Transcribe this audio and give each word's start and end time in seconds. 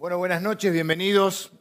Bueno, 0.00 0.16
buenas 0.16 0.40
noches, 0.40 0.72
bienvenidos. 0.72 1.52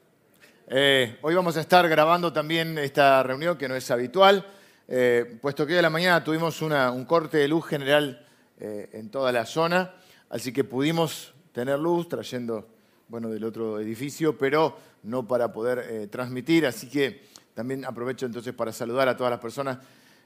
Eh, 0.70 1.18
hoy 1.24 1.36
vamos 1.36 1.58
a 1.58 1.60
estar 1.60 1.90
grabando 1.90 2.32
también 2.32 2.78
esta 2.78 3.22
reunión 3.22 3.58
que 3.58 3.68
no 3.68 3.76
es 3.76 3.92
habitual, 3.92 4.48
eh, 4.88 5.38
puesto 5.42 5.68
que 5.68 5.74
hoy 5.74 5.80
a 5.80 5.82
la 5.82 5.90
mañana 5.90 6.24
tuvimos 6.24 6.62
un 6.62 7.04
corte 7.04 7.36
de 7.36 7.50
luz 7.50 7.66
general 7.66 8.26
eh, 8.58 8.92
en 8.94 9.10
toda 9.10 9.34
la 9.34 9.46
zona, 9.46 9.94
así 10.30 10.54
que 10.54 10.64
pudimos 10.64 11.34
tener 11.52 11.78
luz 11.80 12.08
trayendo 12.08 12.66
bueno, 13.10 13.28
del 13.28 13.44
otro 13.44 13.78
edificio, 13.78 14.38
pero 14.38 14.78
no 15.04 15.28
para 15.28 15.52
poder 15.52 16.08
transmitir, 16.08 16.66
así 16.66 16.88
que 16.88 17.24
también 17.54 17.84
aprovecho 17.84 18.26
entonces 18.26 18.54
para 18.54 18.72
saludar 18.72 19.10
a 19.10 19.18
todas 19.18 19.32
las 19.32 19.42
personas 19.42 19.80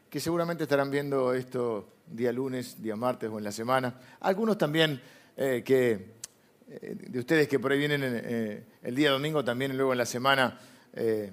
que 0.07 0.19
seguramente 0.19 0.65
estarán 0.65 0.91
viendo 0.91 1.33
esto 1.33 1.87
día 2.05 2.31
lunes, 2.31 2.79
día 2.79 2.95
martes 2.95 3.31
o 3.31 3.39
en 3.39 3.43
la 3.43 3.51
semana. 3.51 3.95
Algunos 4.19 4.55
también 4.55 5.01
que 5.35 6.21
de 6.81 7.19
ustedes 7.19 7.47
que 7.47 7.59
por 7.59 7.71
ahí 7.71 7.79
vienen 7.79 8.01
eh, 8.03 8.63
el 8.81 8.95
día 8.95 9.11
domingo, 9.11 9.43
también 9.43 9.75
luego 9.75 9.91
en 9.91 9.97
la 9.97 10.05
semana, 10.05 10.59
eh, 10.93 11.31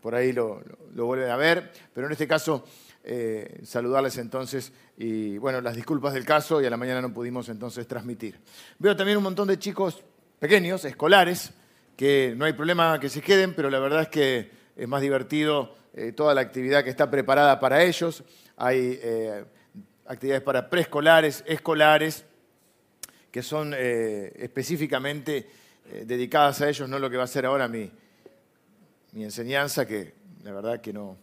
por 0.00 0.14
ahí 0.14 0.32
lo, 0.32 0.62
vuelven 0.94 1.30
a 1.30 1.36
ver. 1.36 1.72
Pero 1.92 2.06
en 2.06 2.12
este 2.12 2.26
caso, 2.26 2.64
saludarles 3.62 4.18
entonces 4.18 4.70
y, 4.98 5.38
bueno, 5.38 5.62
las 5.62 5.74
disculpas 5.74 6.12
del 6.12 6.26
caso 6.26 6.60
y 6.60 6.66
a 6.66 6.70
la 6.70 6.76
mañana 6.76 7.00
no 7.00 7.12
pudimos 7.12 7.48
entonces 7.48 7.86
transmitir. 7.86 8.38
Veo 8.78 8.94
también 8.94 9.16
un 9.16 9.24
montón 9.24 9.48
de 9.48 9.58
chicos 9.58 10.02
pequeños, 10.38 10.84
escolares, 10.84 11.52
que 11.96 12.34
no 12.36 12.44
hay 12.44 12.52
problema 12.52 13.00
que 13.00 13.08
se 13.08 13.22
queden, 13.22 13.54
pero 13.54 13.70
la 13.70 13.78
verdad 13.78 14.02
es 14.02 14.08
que 14.08 14.50
es 14.76 14.86
más 14.86 15.00
divertido 15.00 15.74
toda 16.16 16.34
la 16.34 16.42
actividad 16.42 16.84
que 16.84 16.90
está 16.90 17.10
preparada 17.10 17.58
para 17.58 17.82
ellos. 17.82 18.22
Hay 18.56 19.00
actividades 20.06 20.42
para 20.42 20.68
preescolares, 20.68 21.42
escolares 21.46 22.24
que 23.30 23.42
son 23.42 23.74
eh, 23.76 24.32
específicamente 24.36 25.46
eh, 25.90 26.04
dedicadas 26.06 26.60
a 26.62 26.68
ellos, 26.68 26.88
no 26.88 26.98
lo 26.98 27.10
que 27.10 27.16
va 27.16 27.24
a 27.24 27.28
ser 27.28 27.46
ahora 27.46 27.68
mi, 27.68 27.90
mi 29.12 29.24
enseñanza, 29.24 29.86
que 29.86 30.14
la 30.44 30.52
verdad 30.52 30.80
que 30.80 30.92
no, 30.92 31.16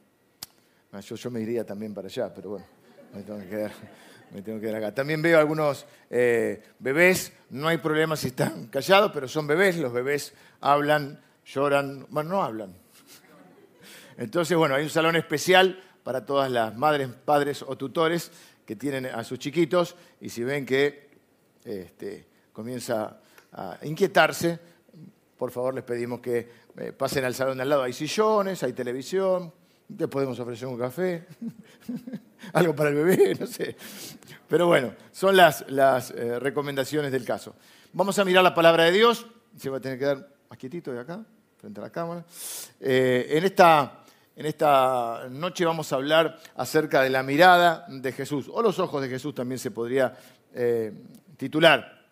yo, 1.02 1.32
me 1.32 1.42
iría 1.42 1.66
también 1.66 1.94
para 1.94 2.08
allá, 2.08 2.34
pero 2.34 2.52
bueno, 2.52 2.66
me 3.14 3.24
tengo 3.24 3.40
que 3.40 3.48
quedar, 3.48 3.72
me 4.32 4.42
tengo 4.42 4.60
que 4.60 4.68
quedar 4.68 4.78
acá. 4.78 4.96
También 4.96 5.22
veo 5.22 5.40
algunos 5.40 5.86
eh, 6.10 6.64
bebés, 6.80 7.34
no 7.50 7.68
hay 7.68 7.78
problema 7.78 8.16
si 8.16 8.28
están 8.28 8.68
callados, 8.72 9.12
pero 9.14 9.28
son 9.28 9.48
bebés, 9.48 9.78
los 9.78 9.94
bebés 9.94 10.34
hablan, 10.62 11.22
lloran, 11.46 12.06
bueno, 12.10 12.32
no 12.32 12.44
hablan. 12.44 12.74
Entonces, 14.18 14.58
bueno, 14.58 14.76
hay 14.76 14.84
un 14.84 14.90
salón 14.90 15.16
especial 15.16 15.82
para 16.04 16.26
todas 16.26 16.52
las 16.52 16.76
madres, 16.76 17.10
padres 17.26 17.64
o 17.64 17.76
tutores 17.78 18.32
que 18.66 18.76
tienen 18.76 19.06
a 19.06 19.24
sus 19.24 19.40
chiquitos 19.40 19.96
y 20.22 20.30
si 20.30 20.44
ven 20.44 20.66
que 20.66 21.05
este, 21.66 22.28
comienza 22.54 23.20
a 23.52 23.78
inquietarse, 23.84 24.60
por 25.38 25.52
favor 25.52 25.74
les 25.74 25.84
pedimos 25.84 26.20
que 26.22 26.50
eh, 26.78 26.92
pasen 26.92 27.26
al 27.26 27.34
salón 27.34 27.58
de 27.58 27.64
al 27.64 27.70
lado. 27.70 27.84
Hay 27.84 27.94
sillones, 27.94 28.64
hay 28.64 28.74
televisión, 28.74 29.52
te 29.98 30.08
podemos 30.08 30.40
ofrecer 30.40 30.68
un 30.68 30.78
café, 30.78 31.26
algo 32.54 32.76
para 32.76 32.90
el 32.90 32.96
bebé, 32.96 33.36
no 33.40 33.48
sé. 33.48 33.76
Pero 34.48 34.68
bueno, 34.68 34.94
son 35.12 35.36
las, 35.36 35.70
las 35.70 36.12
eh, 36.12 36.40
recomendaciones 36.40 37.12
del 37.12 37.26
caso. 37.26 37.56
Vamos 37.94 38.18
a 38.20 38.26
mirar 38.26 38.44
la 38.44 38.54
palabra 38.54 38.84
de 38.86 38.92
Dios. 38.92 39.26
Se 39.58 39.70
va 39.70 39.78
a 39.78 39.80
tener 39.80 39.98
que 39.98 40.06
dar 40.06 40.30
más 40.50 40.60
quietito 40.60 40.92
de 40.92 41.00
acá, 41.00 41.24
frente 41.58 41.80
a 41.80 41.84
la 41.84 41.90
cámara. 41.90 42.26
Eh, 42.80 43.28
en, 43.32 43.44
esta, 43.46 44.04
en 44.36 44.46
esta 44.46 45.28
noche 45.30 45.66
vamos 45.66 45.92
a 45.92 45.96
hablar 45.96 46.40
acerca 46.56 47.02
de 47.02 47.10
la 47.10 47.24
mirada 47.24 47.86
de 47.90 48.12
Jesús, 48.12 48.50
o 48.52 48.62
los 48.62 48.80
ojos 48.80 49.02
de 49.02 49.10
Jesús 49.10 49.34
también 49.34 49.60
se 49.60 49.72
podría 49.72 50.14
titular. 51.38 52.06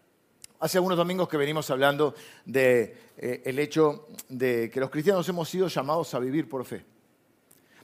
Hace 0.59 0.77
algunos 0.77 0.97
domingos 0.97 1.27
que 1.27 1.37
venimos 1.37 1.69
hablando 1.69 2.15
del 2.45 2.53
de, 2.53 2.97
eh, 3.17 3.61
hecho 3.61 4.07
de 4.29 4.69
que 4.69 4.79
los 4.79 4.89
cristianos 4.89 5.27
hemos 5.27 5.49
sido 5.49 5.67
llamados 5.67 6.13
a 6.13 6.19
vivir 6.19 6.47
por 6.47 6.63
fe. 6.65 6.85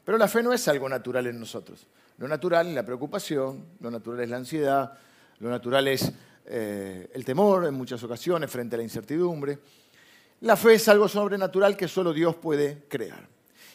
Pero 0.03 0.17
la 0.17 0.27
fe 0.27 0.41
no 0.41 0.53
es 0.53 0.67
algo 0.67 0.87
natural 0.87 1.27
en 1.27 1.39
nosotros. 1.39 1.85
Lo 2.17 2.27
natural 2.27 2.67
es 2.67 2.75
la 2.75 2.85
preocupación, 2.85 3.65
lo 3.79 3.91
natural 3.91 4.21
es 4.21 4.29
la 4.29 4.37
ansiedad, 4.37 4.93
lo 5.39 5.49
natural 5.49 5.87
es 5.87 6.11
eh, 6.45 7.09
el 7.13 7.23
temor 7.23 7.65
en 7.65 7.73
muchas 7.73 8.03
ocasiones 8.03 8.49
frente 8.49 8.75
a 8.75 8.77
la 8.77 8.83
incertidumbre. 8.83 9.59
La 10.41 10.55
fe 10.55 10.73
es 10.75 10.87
algo 10.87 11.07
sobrenatural 11.07 11.77
que 11.77 11.87
solo 11.87 12.13
Dios 12.13 12.35
puede 12.35 12.85
crear. 12.87 13.27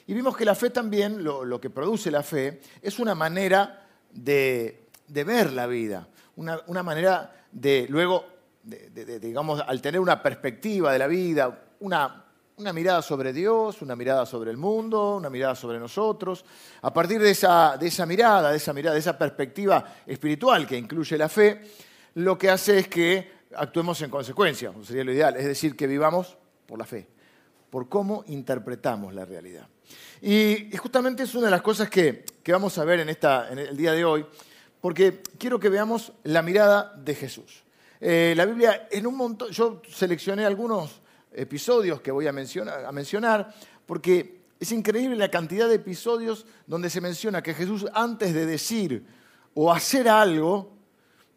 Y 0.07 0.15
vimos 0.15 0.37
que 0.37 0.45
la 0.45 0.55
fe 0.55 0.71
también, 0.71 1.23
lo, 1.23 1.61
que 1.61 1.71
produce 1.71 2.11
la 2.11 2.23
fe, 2.23 2.61
es 2.83 2.99
una 2.99 3.15
manera 3.15 3.87
de, 4.11 4.84
de 5.07 5.25
ver 5.25 5.53
la 5.53 5.67
vida, 5.67 6.09
una, 6.37 6.61
una 6.67 6.83
manera 6.83 7.45
de 7.51 7.87
luego, 7.89 8.27
digamos, 8.63 9.63
al 9.67 9.81
tener 9.81 10.01
una 10.01 10.23
perspectiva 10.23 10.93
de 10.93 10.99
la 10.99 11.07
vida, 11.07 11.67
una, 11.81 12.25
una 12.57 12.73
mirada 12.73 13.03
sobre 13.03 13.33
Dios, 13.33 13.83
una 13.83 13.97
mirada 13.97 14.27
sobre 14.27 14.51
el 14.51 14.57
mundo, 14.57 15.17
una 15.17 15.31
mirada 15.31 15.55
sobre 15.55 15.79
nosotros. 15.79 16.45
A 16.83 16.93
partir 16.93 17.21
de 17.21 17.31
esa, 17.31 17.77
de 17.77 17.89
esa 17.89 18.07
mirada, 18.07 18.51
de 18.51 18.57
esa 18.57 18.73
mirada, 18.73 18.95
de 18.95 19.01
esa 19.01 19.19
perspectiva 19.19 19.85
espiritual 20.07 20.67
que 20.67 20.77
incluye 20.77 21.19
la 21.19 21.29
fe, 21.29 21.63
lo 22.15 22.39
que 22.39 22.51
hace 22.51 22.79
es 22.79 22.89
que 22.89 23.33
actuemos 23.57 24.01
en 24.03 24.11
consecuencia, 24.11 24.73
sería 24.85 25.05
lo 25.05 25.13
ideal, 25.13 25.37
es 25.37 25.45
decir, 25.45 25.77
que 25.77 25.87
vivamos 25.87 26.37
por 26.67 26.79
la 26.79 26.85
fe, 26.85 27.09
por 27.71 27.89
cómo 27.89 28.25
interpretamos 28.29 29.15
la 29.15 29.25
realidad. 29.25 29.69
Y, 30.23 30.75
justamente 30.77 31.25
es 31.25 31.35
una 31.35 31.47
de 31.47 31.51
las 31.51 31.63
cosas 31.63 31.91
que, 31.91 32.25
que 32.43 32.53
vamos 32.53 32.79
a 32.79 32.85
ver 32.85 33.01
en, 33.01 33.09
esta, 33.09 33.51
en 33.51 33.59
el 33.59 33.77
día 33.77 33.93
de 33.93 34.05
hoy, 34.05 34.25
porque 34.85 35.23
quiero 35.39 35.59
que 35.59 35.71
veamos 35.71 36.13
la 36.25 36.43
mirada 36.43 36.93
de 36.95 37.15
Jesús. 37.15 37.65
Eh, 37.99 38.35
la 38.37 38.45
Biblia, 38.45 38.87
en 38.91 39.07
un 39.07 39.17
montón, 39.17 39.51
yo 39.51 39.81
seleccioné 39.89 40.45
algunos 40.45 41.01
episodios 41.33 42.03
que 42.03 42.11
voy 42.11 42.27
a 42.27 42.33
mencionar, 42.33 42.85
a 42.85 43.55
porque 43.87 44.43
es 44.61 44.73
increíble 44.73 45.17
la 45.17 45.31
cantidad 45.31 45.71
de 45.71 45.77
episodios 45.77 46.45
donde 46.67 46.91
se 46.91 47.01
menciona 47.01 47.43
que 47.43 47.55
Jesús 47.55 47.87
antes 47.95 48.35
de 48.35 48.45
decir 48.45 49.07
o 49.55 49.73
hacer 49.73 50.07
algo, 50.07 50.77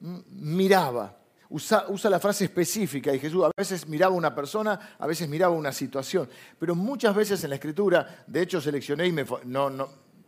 miraba. 0.01 1.17
Usa, 1.47 1.85
la 2.09 2.19
frase 2.19 2.43
específica 2.43 3.15
y 3.15 3.19
Jesús 3.19 3.45
a 3.45 3.51
veces 3.55 3.87
miraba 3.87 4.13
una 4.13 4.35
persona, 4.35 4.97
a 4.99 5.07
veces 5.07 5.29
miraba 5.29 5.55
una 5.55 5.71
situación, 5.71 6.27
pero 6.59 6.75
muchas 6.75 7.15
veces 7.15 7.41
en 7.45 7.51
la 7.51 7.55
escritura, 7.55 8.25
de 8.27 8.41
hecho 8.41 8.59
seleccioné 8.59 9.07
y 9.07 9.13
me, 9.13 9.25
no, 9.45 9.69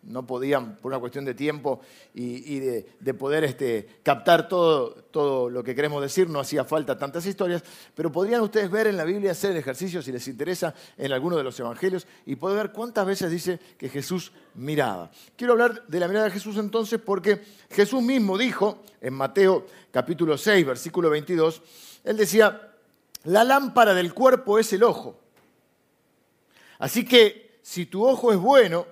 no 0.04 0.26
podían, 0.26 0.78
por 0.78 0.92
una 0.92 1.00
cuestión 1.00 1.26
de 1.26 1.34
tiempo 1.34 1.82
y, 2.14 2.60
de, 2.60 3.14
poder 3.14 3.44
este, 3.44 3.88
captar 4.04 4.48
todo, 4.48 4.92
todo, 5.12 5.50
lo 5.50 5.64
que 5.64 5.76
queremos 5.76 6.02
decir, 6.02 6.30
no 6.30 6.40
hacía 6.40 6.64
falta 6.64 6.98
tantas 6.98 7.26
historias, 7.26 7.64
pero 7.96 8.12
podrían 8.12 8.42
ustedes 8.42 8.72
ver 8.72 8.88
en 8.88 8.98
la 8.98 9.04
Biblia, 9.04 9.32
hacer 9.32 9.52
el 9.52 9.58
ejercicio 9.58 10.02
si 10.02 10.12
les 10.12 10.28
interesa 10.28 10.74
en 10.98 11.12
alguno 11.12 11.38
de 11.38 11.44
los 11.44 11.60
evangelios 11.60 12.08
y 12.26 12.36
poder 12.36 12.58
ver 12.58 12.72
cuántas 12.72 13.06
veces 13.06 13.30
dice 13.30 13.60
que 13.78 13.90
Jesús 13.90 14.32
miraba. 14.56 15.12
Quiero 15.36 15.54
hablar 15.54 15.86
de 15.88 16.00
la 16.00 16.08
mirada 16.08 16.26
de 16.26 16.32
Jesús 16.32 16.58
entonces 16.58 17.00
porque 17.04 17.42
Jesús 17.70 18.02
mismo 18.02 18.38
dijo 18.38 18.84
en 19.02 19.14
Mateo 19.14 19.66
capítulo 19.92 20.38
6, 20.38 20.66
versículo 20.66 21.10
22, 21.10 21.62
él 22.04 22.18
decía, 22.18 22.74
la 23.26 23.44
lámpara 23.44 23.94
del 23.94 24.14
cuerpo 24.14 24.60
es 24.60 24.72
el 24.74 24.84
ojo. 24.84 25.20
Así 26.80 27.04
que 27.04 27.60
si 27.62 27.86
tu 27.86 28.08
ojo 28.08 28.32
es 28.32 28.40
bueno, 28.40 28.88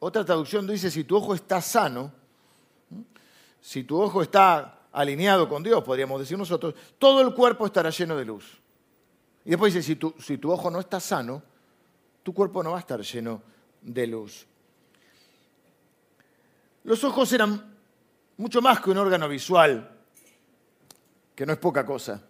otra 0.00 0.24
traducción 0.24 0.66
dice, 0.66 0.90
si 0.90 1.04
tu 1.04 1.16
ojo 1.16 1.34
está 1.34 1.60
sano, 1.60 2.10
si 3.60 3.84
tu 3.84 4.00
ojo 4.00 4.22
está 4.22 4.80
alineado 4.92 5.48
con 5.48 5.62
Dios, 5.62 5.84
podríamos 5.84 6.18
decir 6.18 6.36
nosotros, 6.36 6.74
todo 6.98 7.20
el 7.20 7.34
cuerpo 7.34 7.66
estará 7.66 7.90
lleno 7.90 8.16
de 8.16 8.24
luz. 8.24 8.58
Y 9.44 9.50
después 9.50 9.72
dice, 9.72 9.86
si 9.86 9.96
tu, 9.96 10.14
si 10.18 10.38
tu 10.38 10.50
ojo 10.50 10.70
no 10.70 10.80
está 10.80 10.98
sano, 11.00 11.42
tu 12.22 12.32
cuerpo 12.32 12.62
no 12.62 12.72
va 12.72 12.78
a 12.78 12.80
estar 12.80 13.00
lleno 13.02 13.42
de 13.82 14.06
luz. 14.06 14.46
Los 16.84 17.04
ojos 17.04 17.30
eran 17.34 17.76
mucho 18.38 18.62
más 18.62 18.80
que 18.80 18.90
un 18.90 18.98
órgano 18.98 19.28
visual, 19.28 19.98
que 21.34 21.44
no 21.44 21.52
es 21.52 21.58
poca 21.58 21.84
cosa 21.84 22.22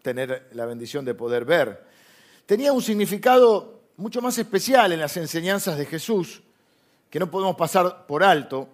tener 0.00 0.48
la 0.52 0.64
bendición 0.64 1.04
de 1.04 1.14
poder 1.14 1.44
ver. 1.44 1.86
Tenía 2.46 2.72
un 2.72 2.80
significado 2.80 3.82
mucho 3.96 4.22
más 4.22 4.38
especial 4.38 4.92
en 4.92 5.00
las 5.00 5.16
enseñanzas 5.16 5.76
de 5.76 5.84
Jesús 5.84 6.42
que 7.10 7.18
no 7.18 7.30
podemos 7.30 7.56
pasar 7.56 8.06
por 8.06 8.22
alto. 8.22 8.68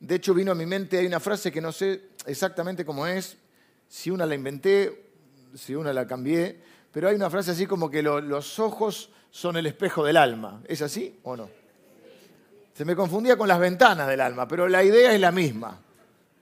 De 0.00 0.16
hecho, 0.16 0.34
vino 0.34 0.52
a 0.52 0.54
mi 0.54 0.66
mente, 0.66 0.98
hay 0.98 1.06
una 1.06 1.20
frase 1.20 1.52
que 1.52 1.60
no 1.60 1.72
sé 1.72 2.10
exactamente 2.26 2.84
cómo 2.84 3.06
es, 3.06 3.36
si 3.88 4.10
una 4.10 4.26
la 4.26 4.34
inventé, 4.34 5.10
si 5.54 5.74
una 5.74 5.92
la 5.92 6.06
cambié, 6.06 6.58
pero 6.90 7.08
hay 7.08 7.14
una 7.14 7.30
frase 7.30 7.52
así 7.52 7.66
como 7.66 7.90
que 7.90 8.02
los 8.02 8.58
ojos 8.58 9.10
son 9.30 9.56
el 9.56 9.66
espejo 9.66 10.04
del 10.04 10.16
alma. 10.16 10.62
¿Es 10.66 10.82
así 10.82 11.18
o 11.22 11.36
no? 11.36 11.48
Se 12.74 12.84
me 12.84 12.96
confundía 12.96 13.36
con 13.36 13.48
las 13.48 13.60
ventanas 13.60 14.08
del 14.08 14.20
alma, 14.20 14.48
pero 14.48 14.66
la 14.66 14.82
idea 14.82 15.12
es 15.12 15.20
la 15.20 15.30
misma. 15.30 15.80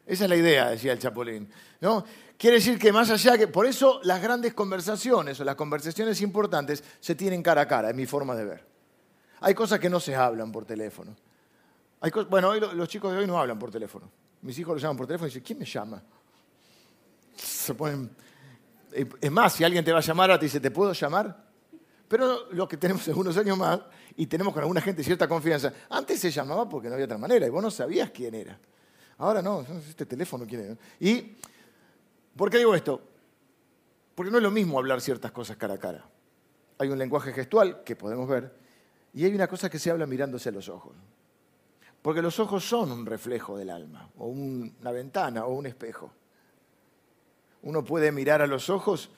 Esa 0.06 0.25
es 0.25 0.31
la 0.31 0.37
idea, 0.37 0.71
decía 0.71 0.93
el 0.93 0.99
Chapulín. 0.99 1.49
¿no? 1.81 2.05
Quiere 2.37 2.56
decir 2.56 2.79
que 2.79 2.93
más 2.93 3.11
allá 3.11 3.37
que... 3.37 3.47
Por 3.47 3.67
eso 3.67 4.00
las 4.03 4.23
grandes 4.23 4.55
conversaciones 4.55 5.38
o 5.41 5.44
las 5.44 5.56
conversaciones 5.56 6.21
importantes 6.21 6.82
se 7.00 7.15
tienen 7.15 7.43
cara 7.43 7.62
a 7.62 7.69
cara, 7.69 7.91
es 7.91 7.97
mi 7.97 8.06
forma 8.06 8.35
de 8.35 8.44
ver. 8.44 8.69
Hay 9.40 9.54
cosas 9.54 9.78
que 9.78 9.88
no 9.88 10.00
se 10.00 10.14
hablan 10.14 10.52
por 10.52 10.64
teléfono. 10.64 11.16
bueno, 12.28 12.50
hoy 12.50 12.60
los 12.60 12.88
chicos 12.88 13.12
de 13.12 13.19
hoy 13.19 13.26
no 13.26 13.38
hablan 13.38 13.58
por 13.58 13.70
teléfono. 13.70 14.10
Mis 14.42 14.58
hijos 14.58 14.75
lo 14.75 14.81
llaman 14.81 14.96
por 14.96 15.06
teléfono 15.06 15.26
y 15.26 15.31
dicen, 15.31 15.42
¿quién 15.42 15.58
me 15.58 15.64
llama? 15.64 16.02
Se 17.37 17.75
ponen 17.75 18.10
Es 18.92 19.31
más, 19.31 19.54
si 19.54 19.64
alguien 19.64 19.84
te 19.84 19.92
va 19.92 19.98
a 19.98 20.02
llamar, 20.02 20.38
te 20.38 20.46
dice, 20.46 20.60
¿te 20.60 20.70
puedo 20.70 20.92
llamar? 20.92 21.50
Pero 22.08 22.50
los 22.52 22.69
que 22.69 22.76
tenemos 22.76 23.06
algunos 23.08 23.37
años 23.37 23.56
más 23.56 23.81
y 24.16 24.26
tenemos 24.26 24.52
con 24.52 24.62
alguna 24.62 24.81
gente 24.81 25.04
cierta 25.04 25.28
confianza, 25.28 25.72
antes 25.88 26.19
se 26.20 26.31
llamaba 26.31 26.69
porque 26.69 26.88
no 26.88 26.94
había 26.94 27.06
otra 27.06 27.19
manera 27.19 27.46
y 27.46 27.50
vos 27.50 27.62
no 27.62 27.70
sabías 27.70 28.10
quién 28.10 28.34
era. 28.34 28.58
Ahora 29.19 29.40
no, 29.40 29.64
este 29.88 30.06
teléfono 30.06 30.44
quién 30.46 30.60
era. 30.62 30.76
¿Y 30.98 31.36
por 32.36 32.50
qué 32.50 32.58
digo 32.58 32.75
esto? 32.75 33.00
Porque 34.14 34.31
no 34.31 34.38
es 34.38 34.43
lo 34.43 34.50
mismo 34.50 34.78
hablar 34.78 35.00
ciertas 35.00 35.31
cosas 35.31 35.56
cara 35.56 35.75
a 35.75 35.78
cara. 35.78 36.04
Hay 36.78 36.88
un 36.88 36.98
lenguaje 36.98 37.32
gestual 37.32 37.82
que 37.84 37.94
podemos 37.94 38.28
ver 38.28 38.52
y 39.14 39.24
hay 39.24 39.34
una 39.34 39.48
cosa 39.48 39.68
que 39.68 39.78
se 39.78 39.90
habla 39.90 40.06
mirándose 40.06 40.48
a 40.48 40.52
los 40.52 40.68
ojos. 40.68 40.94
Porque 42.02 42.22
los 42.22 42.38
ojos 42.40 42.64
son 42.64 42.92
un 42.92 43.06
reflejo 43.06 43.58
del 43.58 43.70
alma, 43.70 44.08
o 44.18 44.26
una 44.26 44.90
ventana, 44.90 45.44
o 45.44 45.52
un 45.52 45.66
espejo. 45.66 46.12
Uno 47.62 47.84
puede 47.84 48.10
mirar 48.10 48.40
a 48.40 48.46
los 48.46 48.70
ojos 48.70 49.10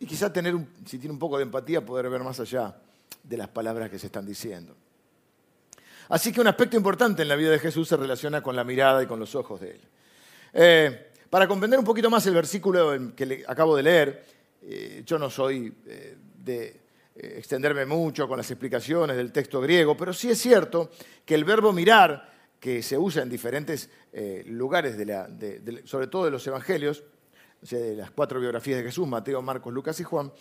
y 0.00 0.06
quizá 0.06 0.32
tener, 0.32 0.56
si 0.84 0.98
tiene 0.98 1.12
un 1.12 1.18
poco 1.20 1.36
de 1.36 1.44
empatía, 1.44 1.84
poder 1.84 2.10
ver 2.10 2.24
más 2.24 2.40
allá 2.40 2.76
de 3.22 3.36
las 3.36 3.48
palabras 3.48 3.88
que 3.88 4.00
se 4.00 4.06
están 4.06 4.26
diciendo. 4.26 4.74
Así 6.08 6.32
que 6.32 6.40
un 6.40 6.48
aspecto 6.48 6.76
importante 6.76 7.22
en 7.22 7.28
la 7.28 7.36
vida 7.36 7.50
de 7.50 7.60
Jesús 7.60 7.86
se 7.86 7.96
relaciona 7.96 8.42
con 8.42 8.56
la 8.56 8.64
mirada 8.64 9.02
y 9.02 9.06
con 9.06 9.20
los 9.20 9.34
ojos 9.36 9.60
de 9.60 9.70
Él. 9.70 9.80
Eh, 10.52 11.12
para 11.30 11.46
comprender 11.46 11.78
un 11.78 11.84
poquito 11.84 12.10
más 12.10 12.26
el 12.26 12.34
versículo 12.34 13.14
que 13.14 13.24
le 13.24 13.44
acabo 13.46 13.76
de 13.76 13.82
leer, 13.84 14.26
eh, 14.62 15.02
yo 15.06 15.18
no 15.18 15.30
soy 15.30 15.72
eh, 15.86 16.16
de 16.44 16.81
extenderme 17.14 17.86
mucho 17.86 18.26
con 18.26 18.38
las 18.38 18.50
explicaciones 18.50 19.16
del 19.16 19.32
texto 19.32 19.60
griego, 19.60 19.96
pero 19.96 20.12
sí 20.12 20.30
es 20.30 20.38
cierto 20.40 20.90
que 21.24 21.34
el 21.34 21.44
verbo 21.44 21.72
mirar, 21.72 22.30
que 22.58 22.82
se 22.82 22.96
usa 22.96 23.22
en 23.22 23.28
diferentes 23.28 23.90
lugares, 24.46 24.96
sobre 25.84 26.06
todo 26.06 26.24
de 26.26 26.30
los 26.30 26.46
evangelios, 26.46 27.02
de 27.60 27.96
las 27.96 28.10
cuatro 28.10 28.40
biografías 28.40 28.78
de 28.78 28.84
Jesús, 28.84 29.06
Mateo, 29.06 29.42
Marcos, 29.42 29.72
Lucas 29.72 29.98
y 30.00 30.04
Juan, 30.04 30.32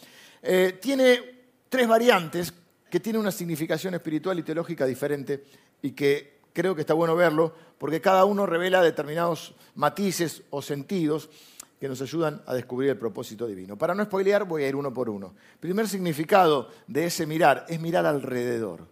tiene 0.79 1.41
tres 1.67 1.87
variantes 1.87 2.53
que 2.89 2.99
tiene 2.99 3.17
una 3.17 3.31
significación 3.31 3.93
espiritual 3.93 4.37
y 4.37 4.43
teológica 4.43 4.85
diferente 4.85 5.43
y 5.81 5.91
que 5.91 6.41
creo 6.53 6.75
que 6.75 6.81
está 6.81 6.93
bueno 6.93 7.15
verlo 7.15 7.53
porque 7.77 8.01
cada 8.01 8.25
uno 8.25 8.45
revela 8.45 8.81
determinados 8.81 9.55
matices 9.75 10.43
o 10.49 10.61
sentidos 10.61 11.29
que 11.81 11.89
nos 11.89 11.99
ayudan 11.99 12.43
a 12.45 12.53
descubrir 12.53 12.91
el 12.91 12.97
propósito 12.99 13.47
divino. 13.47 13.75
Para 13.75 13.95
no 13.95 14.03
spoilear, 14.03 14.45
voy 14.45 14.63
a 14.63 14.67
ir 14.67 14.75
uno 14.75 14.93
por 14.93 15.09
uno. 15.09 15.33
Primer 15.59 15.89
significado 15.89 16.69
de 16.85 17.05
ese 17.05 17.25
mirar 17.25 17.65
es 17.67 17.81
mirar 17.81 18.05
alrededor. 18.05 18.87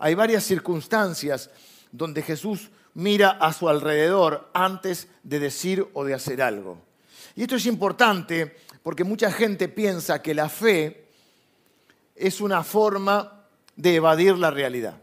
Hay 0.00 0.16
varias 0.16 0.42
circunstancias 0.42 1.48
donde 1.92 2.22
Jesús 2.22 2.72
mira 2.94 3.30
a 3.30 3.52
su 3.52 3.68
alrededor 3.68 4.50
antes 4.52 5.06
de 5.22 5.38
decir 5.38 5.86
o 5.92 6.04
de 6.04 6.14
hacer 6.14 6.42
algo. 6.42 6.78
Y 7.36 7.42
esto 7.42 7.54
es 7.54 7.66
importante 7.66 8.56
porque 8.82 9.04
mucha 9.04 9.30
gente 9.30 9.68
piensa 9.68 10.20
que 10.20 10.34
la 10.34 10.48
fe 10.48 11.06
es 12.16 12.40
una 12.40 12.64
forma 12.64 13.44
de 13.76 13.94
evadir 13.94 14.36
la 14.38 14.50
realidad. 14.50 15.00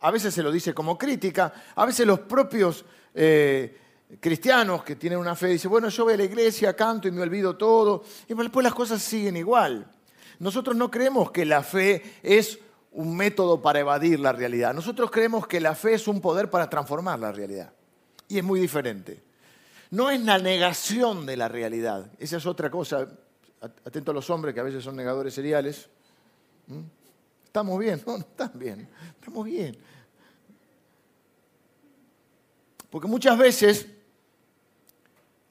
A 0.00 0.10
veces 0.10 0.34
se 0.34 0.42
lo 0.42 0.52
dice 0.52 0.74
como 0.74 0.98
crítica, 0.98 1.54
a 1.74 1.86
veces 1.86 2.06
los 2.06 2.20
propios 2.20 2.84
eh, 3.14 3.78
cristianos 4.20 4.84
que 4.84 4.96
tienen 4.96 5.18
una 5.18 5.34
fe 5.34 5.48
dicen, 5.48 5.70
bueno, 5.70 5.88
yo 5.88 6.04
voy 6.04 6.14
a 6.14 6.16
la 6.16 6.24
iglesia, 6.24 6.74
canto 6.74 7.08
y 7.08 7.10
me 7.10 7.22
olvido 7.22 7.56
todo, 7.56 8.04
y 8.28 8.34
después 8.34 8.64
las 8.64 8.74
cosas 8.74 9.02
siguen 9.02 9.36
igual. 9.36 9.86
Nosotros 10.38 10.76
no 10.76 10.90
creemos 10.90 11.30
que 11.30 11.44
la 11.44 11.62
fe 11.62 12.02
es 12.22 12.58
un 12.92 13.16
método 13.16 13.60
para 13.60 13.80
evadir 13.80 14.20
la 14.20 14.32
realidad. 14.32 14.74
Nosotros 14.74 15.10
creemos 15.10 15.46
que 15.46 15.60
la 15.60 15.74
fe 15.74 15.94
es 15.94 16.08
un 16.08 16.20
poder 16.20 16.50
para 16.50 16.68
transformar 16.68 17.18
la 17.18 17.32
realidad. 17.32 17.72
Y 18.28 18.38
es 18.38 18.44
muy 18.44 18.60
diferente. 18.60 19.22
No 19.90 20.10
es 20.10 20.20
la 20.22 20.38
negación 20.38 21.26
de 21.26 21.36
la 21.36 21.48
realidad. 21.48 22.10
Esa 22.18 22.38
es 22.38 22.46
otra 22.46 22.70
cosa. 22.70 23.08
Atento 23.84 24.10
a 24.10 24.14
los 24.14 24.28
hombres 24.30 24.54
que 24.54 24.60
a 24.60 24.64
veces 24.64 24.82
son 24.82 24.96
negadores 24.96 25.34
seriales. 25.34 25.88
¿Mm? 26.66 26.80
¿Estamos 27.44 27.78
bien? 27.78 28.02
No, 28.06 28.18
no 28.18 28.24
están 28.24 28.52
bien. 28.54 28.88
Estamos 29.18 29.44
bien. 29.44 29.76
Porque 32.90 33.08
muchas 33.08 33.36
veces, 33.36 33.86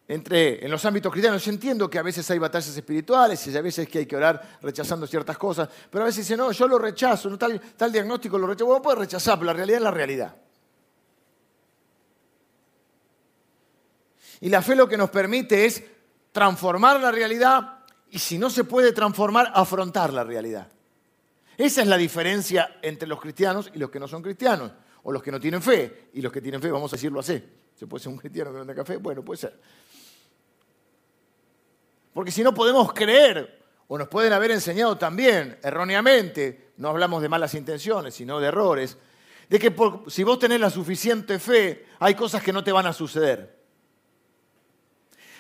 entre, 0.08 0.64
en 0.64 0.70
los 0.70 0.86
ámbitos 0.86 1.12
cristianos, 1.12 1.48
entiendo 1.48 1.90
que 1.90 1.98
a 1.98 2.04
veces 2.04 2.30
hay 2.30 2.38
batallas 2.38 2.76
espirituales 2.76 3.46
y 3.48 3.58
a 3.58 3.62
veces 3.62 3.88
que 3.90 4.00
hay 4.00 4.06
que 4.06 4.16
orar 4.16 4.60
rechazando 4.62 5.08
ciertas 5.08 5.38
cosas, 5.38 5.68
pero 5.90 6.04
a 6.04 6.08
veces 6.08 6.26
dicen, 6.26 6.38
no, 6.38 6.52
yo 6.52 6.68
lo 6.68 6.78
rechazo, 6.78 7.30
no, 7.30 7.38
tal, 7.38 7.92
diagnóstico 7.92 8.38
lo 8.38 8.46
rechazo. 8.48 8.68
Bueno, 8.68 8.82
puede 8.84 9.00
rechazar, 9.00 9.40
pero 9.40 9.48
la 9.48 9.54
realidad 9.54 9.78
es 9.78 9.84
la 9.84 9.92
realidad. 9.92 10.36
Y 14.42 14.50
la 14.50 14.62
fe 14.62 14.76
lo 14.76 14.88
que 14.88 14.98
nos 14.98 15.10
permite 15.10 15.66
es 15.66 15.84
transformar 16.32 17.00
la 17.00 17.12
realidad 17.12 17.80
y 18.12 18.20
si 18.20 18.38
no 18.38 18.50
se 18.50 18.64
puede 18.64 18.92
transformar, 18.92 19.52
afrontar 19.56 20.14
la 20.14 20.24
realidad. 20.24 20.68
Esa 21.58 21.82
es 21.82 21.88
la 21.88 21.98
diferencia 21.98 22.78
entre 22.82 23.08
los 23.08 23.20
cristianos 23.20 23.72
y 23.74 23.80
los 23.80 23.90
que 23.90 24.00
no 24.00 24.08
son 24.08 24.22
cristianos, 24.22 24.72
o 25.04 25.12
los 25.12 25.24
que 25.24 25.32
no 25.32 25.40
tienen 25.40 25.62
fe, 25.62 26.10
y 26.14 26.22
los 26.22 26.32
que 26.32 26.42
tienen 26.42 26.62
fe, 26.62 26.70
vamos 26.70 26.92
a 26.94 26.96
decirlo 26.96 27.22
así. 27.22 27.42
¿Se 27.76 27.88
puede 27.88 28.04
ser 28.04 28.12
un 28.12 28.18
cristiano 28.18 28.52
que 28.52 28.60
no 28.60 28.66
tenga 28.66 28.86
fe? 28.86 28.98
Bueno, 28.98 29.24
puede 29.24 29.40
ser. 29.40 29.60
Porque 32.16 32.32
si 32.32 32.44
no 32.44 32.54
podemos 32.54 32.94
creer, 32.94 33.62
o 33.90 33.98
nos 33.98 34.08
pueden 34.08 34.32
haber 34.32 34.52
enseñado 34.52 34.98
también 34.98 35.60
erróneamente, 35.62 36.72
no 36.78 36.88
hablamos 36.88 37.22
de 37.22 37.28
malas 37.28 37.54
intenciones, 37.56 38.14
sino 38.14 38.40
de 38.40 38.48
errores, 38.48 38.98
de 39.50 39.60
que 39.60 39.76
si 40.08 40.24
vos 40.24 40.40
tenés 40.40 40.62
la 40.62 40.70
suficiente 40.70 41.40
fe, 41.40 41.88
hay 42.00 42.16
cosas 42.16 42.42
que 42.42 42.54
no 42.54 42.64
te 42.64 42.72
van 42.72 42.86
a 42.86 42.94
suceder. 42.94 43.60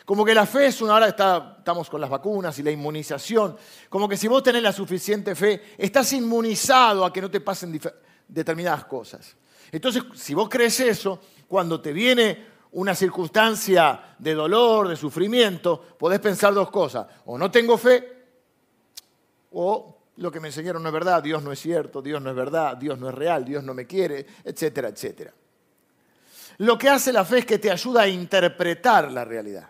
Como 0.03 0.25
que 0.25 0.35
la 0.35 0.45
fe 0.45 0.65
es 0.65 0.81
una, 0.81 0.95
ahora 0.95 1.07
estamos 1.07 1.89
con 1.89 2.01
las 2.01 2.09
vacunas 2.09 2.59
y 2.59 2.63
la 2.63 2.71
inmunización, 2.71 3.55
como 3.87 4.09
que 4.09 4.17
si 4.17 4.27
vos 4.27 4.43
tenés 4.43 4.61
la 4.61 4.73
suficiente 4.73 5.33
fe, 5.33 5.75
estás 5.77 6.11
inmunizado 6.11 7.05
a 7.05 7.13
que 7.13 7.21
no 7.21 7.31
te 7.31 7.39
pasen 7.39 7.79
determinadas 8.27 8.83
cosas. 8.83 9.37
Entonces, 9.71 10.03
si 10.15 10.33
vos 10.33 10.49
crees 10.49 10.77
eso, 10.81 11.21
cuando 11.47 11.79
te 11.79 11.93
viene 11.93 12.54
una 12.75 12.93
circunstancia 12.93 14.15
de 14.19 14.33
dolor, 14.33 14.89
de 14.89 14.97
sufrimiento, 14.97 15.81
podés 15.97 16.19
pensar 16.19 16.53
dos 16.53 16.69
cosas. 16.69 17.07
O 17.25 17.37
no 17.37 17.49
tengo 17.49 17.77
fe, 17.77 18.23
o 19.51 19.97
lo 20.17 20.29
que 20.29 20.41
me 20.41 20.49
enseñaron 20.49 20.83
no 20.83 20.89
es 20.89 20.93
verdad, 20.93 21.23
Dios 21.23 21.41
no 21.41 21.53
es 21.53 21.59
cierto, 21.59 22.01
Dios 22.01 22.21
no 22.21 22.29
es 22.29 22.35
verdad, 22.35 22.75
Dios 22.75 22.99
no 22.99 23.07
es 23.07 23.15
real, 23.15 23.45
Dios 23.45 23.63
no 23.63 23.73
me 23.73 23.87
quiere, 23.87 24.25
etcétera, 24.43 24.89
etcétera. 24.89 25.33
Lo 26.57 26.77
que 26.77 26.89
hace 26.89 27.13
la 27.13 27.23
fe 27.23 27.39
es 27.39 27.45
que 27.45 27.59
te 27.59 27.71
ayuda 27.71 28.01
a 28.01 28.07
interpretar 28.07 29.09
la 29.09 29.23
realidad. 29.23 29.69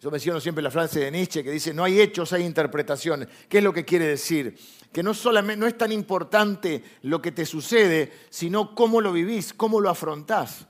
Yo 0.00 0.10
menciono 0.10 0.40
siempre 0.40 0.62
la 0.62 0.70
frase 0.70 1.00
de 1.00 1.10
Nietzsche 1.10 1.42
que 1.42 1.50
dice, 1.50 1.72
no 1.72 1.82
hay 1.82 2.00
hechos, 2.00 2.32
hay 2.32 2.44
interpretaciones. 2.44 3.28
¿Qué 3.48 3.58
es 3.58 3.64
lo 3.64 3.72
que 3.72 3.84
quiere 3.84 4.06
decir? 4.06 4.56
Que 4.92 5.02
no, 5.02 5.14
solamente, 5.14 5.58
no 5.58 5.66
es 5.66 5.78
tan 5.78 5.90
importante 5.90 6.84
lo 7.02 7.22
que 7.22 7.32
te 7.32 7.46
sucede, 7.46 8.12
sino 8.28 8.74
cómo 8.74 9.00
lo 9.00 9.12
vivís, 9.12 9.54
cómo 9.54 9.80
lo 9.80 9.88
afrontás. 9.88 10.66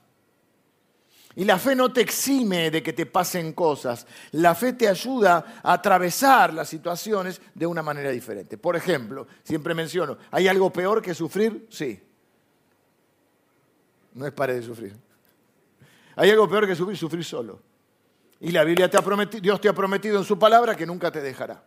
Y 1.35 1.43
la 1.43 1.59
fe 1.59 1.75
no 1.75 1.93
te 1.93 2.01
exime 2.01 2.71
de 2.71 2.81
que 2.81 2.93
te 2.93 3.05
pasen 3.05 3.53
cosas. 3.53 4.07
La 4.31 4.55
fe 4.55 4.73
te 4.73 4.87
ayuda 4.87 5.61
a 5.61 5.73
atravesar 5.73 6.51
las 6.51 6.67
situaciones 6.67 7.39
de 7.53 7.67
una 7.67 7.83
manera 7.83 8.09
diferente. 8.09 8.57
Por 8.57 8.75
ejemplo, 8.75 9.27
siempre 9.43 9.75
menciono, 9.75 10.17
¿hay 10.31 10.47
algo 10.47 10.73
peor 10.73 10.99
que 10.99 11.13
sufrir? 11.13 11.67
Sí. 11.69 12.01
No 14.15 14.25
es 14.25 14.33
pare 14.33 14.55
de 14.55 14.63
sufrir. 14.63 14.95
¿Hay 16.15 16.31
algo 16.31 16.49
peor 16.49 16.65
que 16.65 16.75
sufrir? 16.75 16.97
Sufrir 16.97 17.23
solo. 17.23 17.61
Y 18.39 18.51
la 18.51 18.63
Biblia 18.63 18.89
te 18.89 18.97
ha 18.97 19.01
prometido, 19.01 19.41
Dios 19.41 19.59
te 19.61 19.69
ha 19.69 19.73
prometido 19.73 20.17
en 20.19 20.23
su 20.23 20.37
palabra 20.37 20.75
que 20.75 20.85
nunca 20.85 21.11
te 21.11 21.21
dejará. 21.21 21.63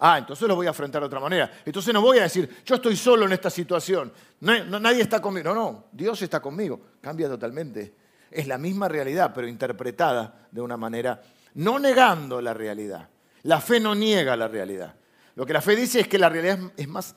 Ah, 0.00 0.18
entonces 0.18 0.46
lo 0.48 0.56
voy 0.56 0.66
a 0.66 0.70
afrontar 0.70 1.00
de 1.02 1.06
otra 1.06 1.20
manera. 1.20 1.50
Entonces 1.64 1.94
no 1.94 2.02
voy 2.02 2.18
a 2.18 2.24
decir, 2.24 2.62
yo 2.64 2.74
estoy 2.74 2.96
solo 2.96 3.26
en 3.26 3.32
esta 3.32 3.48
situación. 3.48 4.12
nadie 4.40 5.02
está 5.02 5.20
conmigo. 5.22 5.54
No, 5.54 5.54
no, 5.54 5.84
Dios 5.92 6.20
está 6.22 6.40
conmigo. 6.40 6.80
Cambia 7.00 7.28
totalmente. 7.28 7.94
Es 8.30 8.46
la 8.46 8.58
misma 8.58 8.88
realidad, 8.88 9.32
pero 9.34 9.46
interpretada 9.46 10.48
de 10.50 10.60
una 10.60 10.76
manera, 10.76 11.22
no 11.54 11.78
negando 11.78 12.40
la 12.40 12.52
realidad. 12.52 13.08
La 13.44 13.60
fe 13.60 13.78
no 13.78 13.94
niega 13.94 14.36
la 14.36 14.48
realidad. 14.48 14.94
Lo 15.36 15.46
que 15.46 15.52
la 15.52 15.60
fe 15.60 15.76
dice 15.76 16.00
es 16.00 16.08
que 16.08 16.18
la 16.18 16.28
realidad 16.28 16.58
es 16.76 16.88
más, 16.88 17.14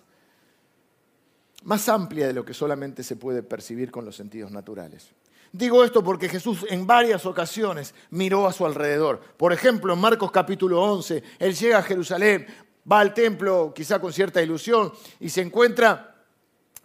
más 1.64 1.90
amplia 1.90 2.28
de 2.28 2.34
lo 2.34 2.46
que 2.46 2.54
solamente 2.54 3.04
se 3.04 3.16
puede 3.16 3.44
percibir 3.44 3.92
con 3.92 4.06
los 4.06 4.16
sentidos 4.16 4.52
naturales. 4.52 5.12
Digo 5.52 5.84
esto 5.84 6.04
porque 6.04 6.30
Jesús 6.30 6.66
en 6.70 6.86
varias 6.86 7.26
ocasiones 7.26 7.94
miró 8.10 8.48
a 8.48 8.54
su 8.54 8.66
alrededor. 8.66 9.20
Por 9.38 9.54
ejemplo, 9.54 9.94
en 9.94 10.00
Marcos 10.00 10.32
capítulo 10.32 10.82
11, 10.82 11.24
Él 11.40 11.56
llega 11.56 11.80
a 11.80 11.84
Jerusalén, 11.84 12.46
va 12.90 13.00
al 13.00 13.14
templo 13.14 13.74
quizá 13.76 14.00
con 14.00 14.12
cierta 14.12 14.42
ilusión 14.42 14.92
y 15.20 15.30
se 15.30 15.42
encuentra 15.42 16.16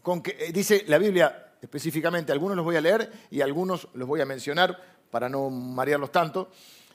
con 0.03 0.23
que, 0.23 0.37
eh, 0.39 0.53
dice 0.53 0.85
la 0.87 0.99
Biblia 0.99 1.55
específicamente, 1.61 2.33
algunos 2.33 2.57
los 2.57 2.65
voy 2.65 2.77
a 2.77 2.81
leer 2.81 3.11
y 3.31 3.41
algunos 3.41 3.89
los 3.95 4.09
voy 4.09 4.21
a 4.21 4.27
mencionar 4.27 4.81
para 5.11 5.29
no 5.29 5.49
marearlos 5.49 6.11
tanto, 6.11 6.51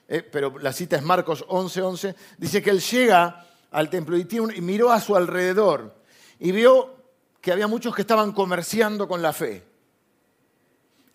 eh, 0.08 0.22
pero 0.24 0.58
la 0.60 0.74
cita 0.74 0.98
es 0.98 1.04
Marcos 1.04 1.46
11, 1.48 1.82
11, 1.82 2.16
dice 2.38 2.62
que 2.62 2.70
Él 2.70 2.82
llega 2.82 3.46
al 3.72 3.90
templo 3.90 4.18
y, 4.18 4.28
y 4.56 4.62
miró 4.62 4.92
a 4.92 5.00
su 5.00 5.16
alrededor 5.16 5.96
y 6.40 6.52
vio 6.52 6.96
que 7.40 7.52
había 7.52 7.68
muchos 7.68 7.96
que 7.96 8.02
estaban 8.02 8.34
comerciando 8.34 9.08
con 9.08 9.22
la 9.22 9.32
fe 9.32 9.64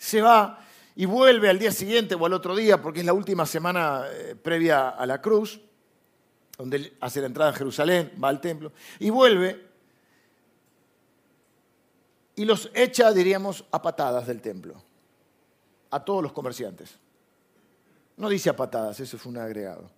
se 0.03 0.21
va 0.21 0.59
y 0.97 1.05
vuelve 1.05 1.49
al 1.49 1.61
día 1.61 1.71
siguiente 1.71 2.17
o 2.17 2.27
al 2.27 2.33
otro 2.33 2.57
día, 2.57 2.83
porque 2.83 3.01
es 3.01 3.07
la 3.07 3.13
última 3.13 3.47
semana 3.47 4.03
eh, 4.11 4.35
previa 4.35 4.89
a 4.89 5.07
la 5.07 5.23
cruz, 5.23 5.61
donde 6.59 6.95
hace 7.01 7.21
la 7.21 7.29
entrada 7.29 7.53
a 7.53 7.55
Jerusalén, 7.55 8.13
va 8.23 8.29
al 8.29 8.41
templo, 8.41 8.73
y 8.99 9.11
vuelve 9.11 9.65
y 12.35 12.45
los 12.45 12.69
echa, 12.75 13.13
diríamos, 13.13 13.65
a 13.71 13.81
patadas 13.81 14.27
del 14.27 14.41
templo, 14.41 14.83
a 15.91 16.05
todos 16.05 16.21
los 16.21 16.33
comerciantes. 16.33 16.99
No 18.17 18.29
dice 18.29 18.51
a 18.51 18.57
patadas, 18.57 18.99
eso 18.99 19.17
fue 19.19 19.31
un 19.31 19.39
agregado. 19.39 19.89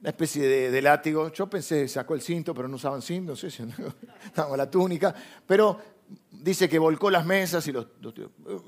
Una 0.00 0.10
especie 0.10 0.70
de, 0.70 0.82
látigo. 0.82 1.32
Yo 1.32 1.48
pensé, 1.48 1.88
sacó 1.88 2.14
el 2.14 2.20
cinto, 2.20 2.54
pero 2.54 2.68
no 2.68 2.76
usaban 2.76 3.00
cinto, 3.00 3.32
no 3.32 3.36
sé 3.36 3.50
si 3.50 3.62
estaba 4.26 4.54
la 4.54 4.70
túnica. 4.70 5.14
Pero 5.46 5.93
dice 6.30 6.68
que 6.68 6.78
volcó 6.78 7.10
las 7.10 7.24
mesas 7.26 7.66
y 7.66 7.72
los. 7.72 7.86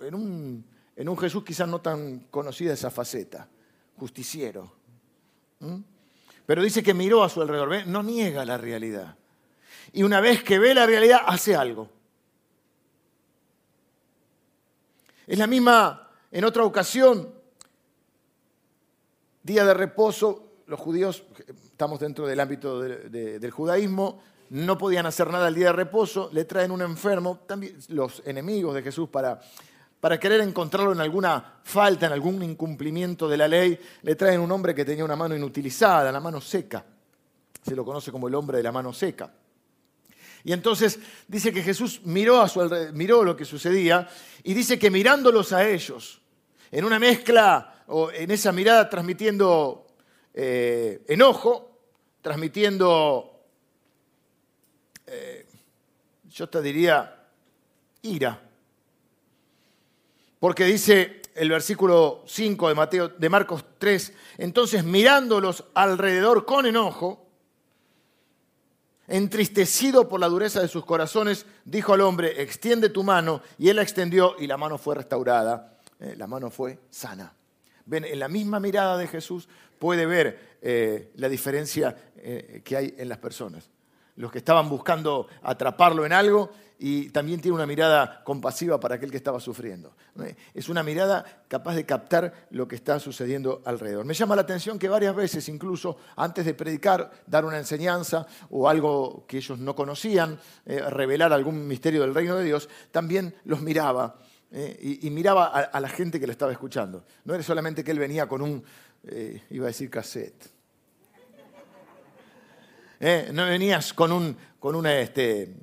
en, 0.02 0.14
un, 0.14 0.64
en 0.94 1.08
un 1.08 1.18
Jesús 1.18 1.44
quizás 1.44 1.68
no 1.68 1.80
tan 1.80 2.20
conocida 2.30 2.72
esa 2.72 2.90
faceta, 2.90 3.48
justiciero. 3.96 4.72
Pero 6.46 6.62
dice 6.62 6.82
que 6.82 6.94
miró 6.94 7.24
a 7.24 7.28
su 7.28 7.42
alrededor, 7.42 7.86
no 7.86 8.02
niega 8.02 8.44
la 8.44 8.56
realidad. 8.56 9.16
Y 9.92 10.02
una 10.02 10.20
vez 10.20 10.42
que 10.42 10.58
ve 10.58 10.74
la 10.74 10.86
realidad, 10.86 11.20
hace 11.26 11.56
algo. 11.56 11.90
Es 15.26 15.38
la 15.38 15.46
misma, 15.46 16.10
en 16.30 16.44
otra 16.44 16.64
ocasión, 16.64 17.34
día 19.42 19.64
de 19.64 19.74
reposo, 19.74 20.62
los 20.66 20.78
judíos, 20.78 21.24
estamos 21.64 22.00
dentro 22.00 22.26
del 22.26 22.40
ámbito 22.40 22.80
del 22.80 23.50
judaísmo, 23.50 24.22
no 24.50 24.78
podían 24.78 25.06
hacer 25.06 25.30
nada 25.30 25.48
el 25.48 25.54
día 25.54 25.66
de 25.66 25.72
reposo, 25.72 26.30
le 26.32 26.44
traen 26.44 26.70
un 26.70 26.82
enfermo, 26.82 27.40
también 27.46 27.78
los 27.88 28.22
enemigos 28.24 28.74
de 28.74 28.82
Jesús 28.82 29.08
para, 29.08 29.40
para 30.00 30.20
querer 30.20 30.40
encontrarlo 30.40 30.92
en 30.92 31.00
alguna 31.00 31.60
falta, 31.64 32.06
en 32.06 32.12
algún 32.12 32.42
incumplimiento 32.42 33.28
de 33.28 33.36
la 33.36 33.48
ley, 33.48 33.78
le 34.02 34.14
traen 34.16 34.40
un 34.40 34.52
hombre 34.52 34.74
que 34.74 34.84
tenía 34.84 35.04
una 35.04 35.16
mano 35.16 35.34
inutilizada, 35.34 36.12
la 36.12 36.20
mano 36.20 36.40
seca. 36.40 36.84
Se 37.62 37.74
lo 37.74 37.84
conoce 37.84 38.12
como 38.12 38.28
el 38.28 38.34
hombre 38.34 38.58
de 38.58 38.62
la 38.62 38.72
mano 38.72 38.92
seca. 38.92 39.32
Y 40.44 40.52
entonces 40.52 41.00
dice 41.26 41.52
que 41.52 41.62
Jesús 41.62 42.02
miró, 42.04 42.40
a 42.40 42.48
su 42.48 42.60
miró 42.92 43.24
lo 43.24 43.36
que 43.36 43.44
sucedía 43.44 44.08
y 44.44 44.54
dice 44.54 44.78
que 44.78 44.92
mirándolos 44.92 45.52
a 45.52 45.68
ellos, 45.68 46.20
en 46.70 46.84
una 46.84 47.00
mezcla 47.00 47.82
o 47.88 48.12
en 48.12 48.30
esa 48.30 48.52
mirada 48.52 48.88
transmitiendo 48.88 49.86
eh, 50.34 51.02
enojo, 51.08 51.80
transmitiendo, 52.20 53.35
eh, 55.06 55.46
yo 56.28 56.48
te 56.48 56.60
diría, 56.60 57.28
ira. 58.02 58.42
Porque 60.38 60.64
dice 60.64 61.22
el 61.34 61.50
versículo 61.50 62.24
5 62.26 62.68
de, 62.68 62.74
Mateo, 62.74 63.08
de 63.08 63.28
Marcos 63.28 63.64
3, 63.78 64.12
entonces 64.38 64.84
mirándolos 64.84 65.64
alrededor 65.74 66.44
con 66.44 66.66
enojo, 66.66 67.22
Entristecido 69.08 70.08
por 70.08 70.18
la 70.18 70.26
dureza 70.26 70.60
de 70.60 70.66
sus 70.66 70.84
corazones, 70.84 71.46
dijo 71.64 71.94
al 71.94 72.00
hombre, 72.00 72.42
extiende 72.42 72.88
tu 72.88 73.04
mano, 73.04 73.40
y 73.56 73.68
él 73.68 73.76
la 73.76 73.82
extendió 73.82 74.34
y 74.36 74.48
la 74.48 74.56
mano 74.56 74.78
fue 74.78 74.96
restaurada, 74.96 75.78
eh, 76.00 76.16
la 76.16 76.26
mano 76.26 76.50
fue 76.50 76.80
sana. 76.90 77.32
Ven, 77.84 78.04
en 78.04 78.18
la 78.18 78.26
misma 78.26 78.58
mirada 78.58 78.98
de 78.98 79.06
Jesús 79.06 79.48
puede 79.78 80.06
ver 80.06 80.58
eh, 80.60 81.12
la 81.14 81.28
diferencia 81.28 81.96
que 82.64 82.76
hay 82.76 82.92
en 82.98 83.08
las 83.08 83.18
personas. 83.18 83.70
Los 84.16 84.32
que 84.32 84.38
estaban 84.38 84.68
buscando 84.68 85.28
atraparlo 85.42 86.04
en 86.04 86.12
algo 86.12 86.50
y 86.78 87.08
también 87.08 87.40
tiene 87.40 87.54
una 87.54 87.66
mirada 87.66 88.22
compasiva 88.22 88.78
para 88.78 88.96
aquel 88.96 89.10
que 89.10 89.16
estaba 89.16 89.40
sufriendo. 89.40 89.94
Es 90.52 90.68
una 90.68 90.82
mirada 90.82 91.24
capaz 91.48 91.74
de 91.74 91.86
captar 91.86 92.46
lo 92.50 92.68
que 92.68 92.76
está 92.76 92.98
sucediendo 93.00 93.62
alrededor. 93.64 94.04
Me 94.04 94.14
llama 94.14 94.36
la 94.36 94.42
atención 94.42 94.78
que 94.78 94.88
varias 94.88 95.14
veces, 95.14 95.48
incluso 95.48 95.96
antes 96.16 96.44
de 96.44 96.54
predicar, 96.54 97.10
dar 97.26 97.44
una 97.44 97.58
enseñanza 97.58 98.26
o 98.50 98.68
algo 98.68 99.24
que 99.26 99.38
ellos 99.38 99.58
no 99.58 99.74
conocían, 99.74 100.38
eh, 100.66 100.80
revelar 100.90 101.32
algún 101.32 101.66
misterio 101.66 102.02
del 102.02 102.14
reino 102.14 102.36
de 102.36 102.44
Dios, 102.44 102.68
también 102.90 103.34
los 103.44 103.62
miraba. 103.62 104.16
Eh, 104.50 105.00
y, 105.02 105.10
miraba 105.10 105.46
a, 105.46 105.80
la 105.80 105.88
gente 105.88 106.20
que 106.20 106.26
le 106.26 106.32
estaba 106.32 106.52
escuchando. 106.52 107.04
No 107.24 107.34
era 107.34 107.42
solamente 107.42 107.82
que 107.82 107.90
él 107.90 107.98
venía 107.98 108.28
con 108.28 108.42
un, 108.42 108.62
eh, 109.04 109.42
iba 109.50 109.64
a 109.64 109.68
decir 109.68 109.90
cassette. 109.90 110.55
No 113.00 113.46
venías 113.46 113.92
con 113.92 114.12
un, 114.12 114.36
con 114.58 114.86
este, 114.86 115.54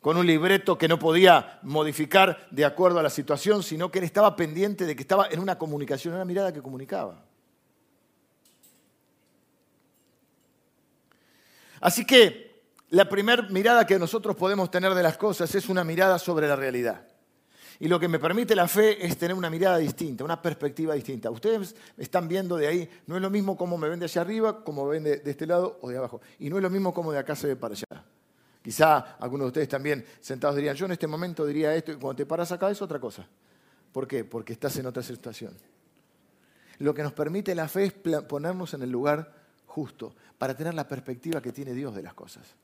con 0.00 0.18
un 0.18 0.26
libreto 0.26 0.76
que 0.76 0.86
no 0.86 0.98
podía 0.98 1.58
modificar 1.62 2.46
de 2.50 2.64
acuerdo 2.66 2.98
a 2.98 3.02
la 3.02 3.08
situación, 3.08 3.62
sino 3.62 3.90
que 3.90 4.00
él 4.00 4.04
estaba 4.04 4.36
pendiente 4.36 4.84
de 4.84 4.94
que 4.94 5.02
estaba 5.02 5.28
en 5.30 5.40
una 5.40 5.56
comunicación, 5.56 6.12
en 6.12 6.16
una 6.16 6.26
mirada 6.26 6.52
que 6.52 6.60
comunicaba. 6.60 7.24
Así 11.80 12.04
que 12.04 12.62
la 12.90 13.08
primera 13.08 13.42
mirada 13.48 13.86
que 13.86 13.98
nosotros 13.98 14.36
podemos 14.36 14.70
tener 14.70 14.94
de 14.94 15.02
las 15.02 15.16
cosas 15.16 15.54
es 15.54 15.68
una 15.68 15.84
mirada 15.84 16.18
sobre 16.18 16.48
la 16.48 16.56
realidad. 16.56 17.08
Y 17.80 17.88
lo 17.88 17.98
que 17.98 18.08
me 18.08 18.18
permite 18.18 18.54
la 18.54 18.68
fe 18.68 19.04
es 19.04 19.16
tener 19.16 19.36
una 19.36 19.50
mirada 19.50 19.78
distinta, 19.78 20.24
una 20.24 20.40
perspectiva 20.40 20.94
distinta. 20.94 21.30
Ustedes 21.30 21.74
están 21.98 22.28
viendo 22.28 22.56
de 22.56 22.66
ahí, 22.66 22.88
no 23.06 23.16
es 23.16 23.22
lo 23.22 23.30
mismo 23.30 23.56
cómo 23.56 23.76
me 23.76 23.88
ven 23.88 23.98
de 23.98 24.06
hacia 24.06 24.22
arriba, 24.22 24.64
como 24.64 24.84
me 24.84 24.92
ven 24.92 25.04
de, 25.04 25.16
de 25.18 25.30
este 25.30 25.46
lado 25.46 25.78
o 25.82 25.88
de 25.88 25.98
abajo. 25.98 26.20
Y 26.38 26.50
no 26.50 26.56
es 26.56 26.62
lo 26.62 26.70
mismo 26.70 26.94
como 26.94 27.12
de 27.12 27.18
acá 27.18 27.34
se 27.34 27.48
ve 27.48 27.56
para 27.56 27.74
allá. 27.74 28.04
Quizá 28.62 29.16
algunos 29.18 29.44
de 29.44 29.48
ustedes 29.48 29.68
también 29.68 30.06
sentados 30.20 30.56
dirían, 30.56 30.74
yo 30.74 30.86
en 30.86 30.92
este 30.92 31.06
momento 31.06 31.44
diría 31.44 31.74
esto 31.74 31.92
y 31.92 31.96
cuando 31.96 32.16
te 32.16 32.26
paras 32.26 32.50
acá 32.50 32.70
es 32.70 32.80
otra 32.80 32.98
cosa. 32.98 33.26
¿Por 33.92 34.08
qué? 34.08 34.24
Porque 34.24 34.54
estás 34.54 34.76
en 34.78 34.86
otra 34.86 35.02
situación. 35.02 35.54
Lo 36.78 36.94
que 36.94 37.02
nos 37.02 37.12
permite 37.12 37.54
la 37.54 37.68
fe 37.68 37.84
es 37.84 37.92
ponernos 38.22 38.72
en 38.74 38.82
el 38.82 38.90
lugar 38.90 39.32
justo 39.66 40.14
para 40.38 40.56
tener 40.56 40.74
la 40.74 40.88
perspectiva 40.88 41.42
que 41.42 41.52
tiene 41.52 41.74
Dios 41.74 41.94
de 41.94 42.02
las 42.02 42.14
cosas. 42.14 42.54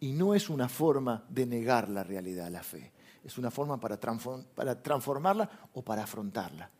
Y 0.00 0.12
no 0.12 0.34
es 0.34 0.48
una 0.48 0.68
forma 0.68 1.24
de 1.28 1.46
negar 1.46 1.88
la 1.88 2.02
realidad, 2.02 2.50
la 2.50 2.62
fe. 2.62 2.92
Es 3.22 3.36
una 3.36 3.50
forma 3.50 3.78
para, 3.78 3.98
transformarla 3.98 5.50
o 5.74 5.82
para 5.82 6.04
afrontarla. 6.04 6.70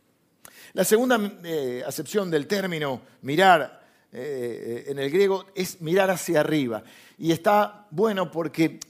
La 0.72 0.84
segunda 0.84 1.18
eh, 1.44 1.82
acepción 1.86 2.30
del 2.30 2.46
término 2.46 3.02
mirar 3.22 3.80
eh, 4.12 4.86
en 4.88 4.98
el 4.98 5.10
griego 5.10 5.46
es 5.54 5.80
mirar 5.80 6.10
hacia 6.10 6.40
arriba. 6.40 6.82
Y 7.18 7.32
está 7.32 7.86
bueno 7.90 8.30
porque 8.30 8.80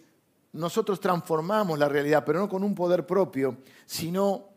nosotros 0.52 1.00
transformamos 1.00 1.78
la 1.78 1.88
realidad, 1.88 2.24
pero 2.24 2.38
no 2.38 2.48
con 2.48 2.64
un 2.64 2.74
poder 2.74 3.06
propio, 3.06 3.58
sino 3.86 4.50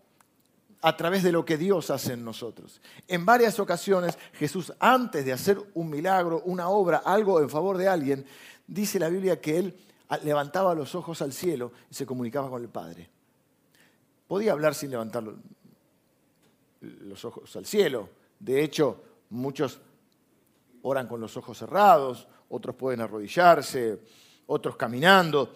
a 0.81 0.97
través 0.97 1.23
de 1.23 1.31
lo 1.31 1.45
que 1.45 1.57
Dios 1.57 1.89
hace 1.89 2.13
en 2.13 2.25
nosotros. 2.25 2.81
En 3.07 3.25
varias 3.25 3.57
ocasiones 3.59 4.17
Jesús, 4.33 4.73
antes 4.79 5.23
de 5.25 5.31
hacer 5.31 5.57
un 5.75 5.89
milagro, 5.89 6.41
una 6.45 6.67
obra, 6.67 7.01
algo 7.05 7.41
en 7.41 7.49
favor 7.49 7.77
de 7.77 7.87
alguien, 7.87 8.25
dice 8.67 8.99
la 8.99 9.09
Biblia 9.09 9.39
que 9.39 9.57
él 9.57 9.77
levantaba 10.23 10.75
los 10.75 10.95
ojos 10.95 11.21
al 11.21 11.33
cielo 11.33 11.71
y 11.89 11.93
se 11.93 12.05
comunicaba 12.05 12.49
con 12.49 12.61
el 12.61 12.69
Padre. 12.69 13.09
Podía 14.27 14.51
hablar 14.51 14.75
sin 14.75 14.91
levantar 14.91 15.23
los 16.81 17.25
ojos 17.25 17.55
al 17.55 17.65
cielo. 17.65 18.09
De 18.39 18.63
hecho, 18.63 19.03
muchos 19.29 19.79
oran 20.83 21.07
con 21.07 21.21
los 21.21 21.35
ojos 21.37 21.57
cerrados, 21.57 22.27
otros 22.49 22.75
pueden 22.75 23.01
arrodillarse, 23.01 24.01
otros 24.47 24.75
caminando, 24.75 25.53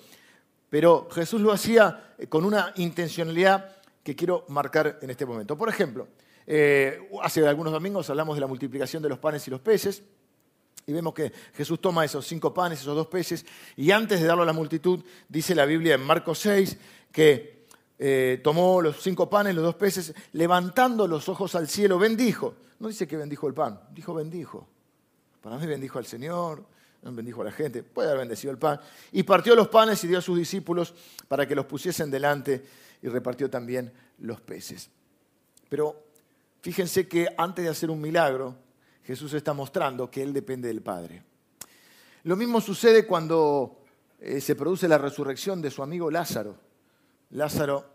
pero 0.69 1.07
Jesús 1.11 1.41
lo 1.41 1.51
hacía 1.51 2.15
eh, 2.17 2.27
con 2.27 2.45
una 2.45 2.73
intencionalidad 2.77 3.77
que 4.03 4.15
quiero 4.15 4.45
marcar 4.47 4.99
en 5.01 5.09
este 5.09 5.25
momento. 5.25 5.57
Por 5.57 5.69
ejemplo, 5.69 6.07
eh, 6.45 7.09
hace 7.21 7.45
algunos 7.45 7.73
domingos 7.73 8.09
hablamos 8.09 8.35
de 8.35 8.41
la 8.41 8.47
multiplicación 8.47 9.03
de 9.03 9.09
los 9.09 9.19
panes 9.19 9.45
y 9.47 9.51
los 9.51 9.59
peces, 9.59 10.03
y 10.89 10.93
vemos 10.93 11.13
que 11.13 11.33
Jesús 11.53 11.81
toma 11.81 12.05
esos 12.05 12.25
cinco 12.25 12.53
panes, 12.53 12.79
esos 12.79 12.95
dos 12.95 13.07
peces, 13.07 13.45
y 13.75 13.91
antes 13.91 14.21
de 14.21 14.25
darlo 14.25 14.43
a 14.43 14.45
la 14.45 14.53
multitud, 14.53 15.03
dice 15.27 15.53
la 15.53 15.65
Biblia 15.65 15.95
en 15.95 16.01
Marcos 16.01 16.39
6 16.39 16.77
que 17.11 17.65
eh, 17.99 18.39
tomó 18.41 18.81
los 18.81 19.01
cinco 19.01 19.29
panes, 19.29 19.53
los 19.53 19.65
dos 19.65 19.75
peces, 19.75 20.13
levantando 20.31 21.05
los 21.05 21.27
ojos 21.27 21.55
al 21.55 21.67
cielo, 21.67 21.99
bendijo. 21.99 22.55
No 22.79 22.87
dice 22.87 23.05
que 23.05 23.17
bendijo 23.17 23.47
el 23.47 23.53
pan, 23.53 23.81
dijo 23.91 24.13
bendijo. 24.13 24.65
Para 25.41 25.57
mí 25.57 25.67
bendijo 25.67 25.99
al 25.99 26.05
Señor, 26.05 26.63
bendijo 27.01 27.41
a 27.41 27.45
la 27.45 27.51
gente, 27.51 27.83
puede 27.83 28.07
haber 28.07 28.19
bendecido 28.19 28.51
el 28.51 28.57
pan. 28.57 28.79
Y 29.11 29.23
partió 29.23 29.57
los 29.57 29.67
panes 29.67 30.01
y 30.05 30.07
dio 30.07 30.19
a 30.19 30.21
sus 30.21 30.37
discípulos 30.37 30.93
para 31.27 31.45
que 31.45 31.53
los 31.53 31.65
pusiesen 31.65 32.09
delante 32.09 32.65
y 33.01 33.09
repartió 33.09 33.49
también 33.49 33.91
los 34.19 34.39
peces. 34.39 34.89
Pero 35.67 36.01
fíjense 36.61 37.09
que 37.09 37.27
antes 37.37 37.65
de 37.65 37.71
hacer 37.71 37.89
un 37.89 37.99
milagro, 37.99 38.55
Jesús 39.07 39.33
está 39.33 39.53
mostrando 39.53 40.11
que 40.11 40.21
Él 40.21 40.33
depende 40.33 40.67
del 40.67 40.81
Padre. 40.81 41.23
Lo 42.23 42.35
mismo 42.35 42.59
sucede 42.59 43.07
cuando 43.07 43.85
eh, 44.19 44.41
se 44.41 44.53
produce 44.53 44.85
la 44.89 44.97
resurrección 44.97 45.61
de 45.61 45.71
su 45.71 45.81
amigo 45.81 46.11
Lázaro. 46.11 46.57
Lázaro 47.29 47.85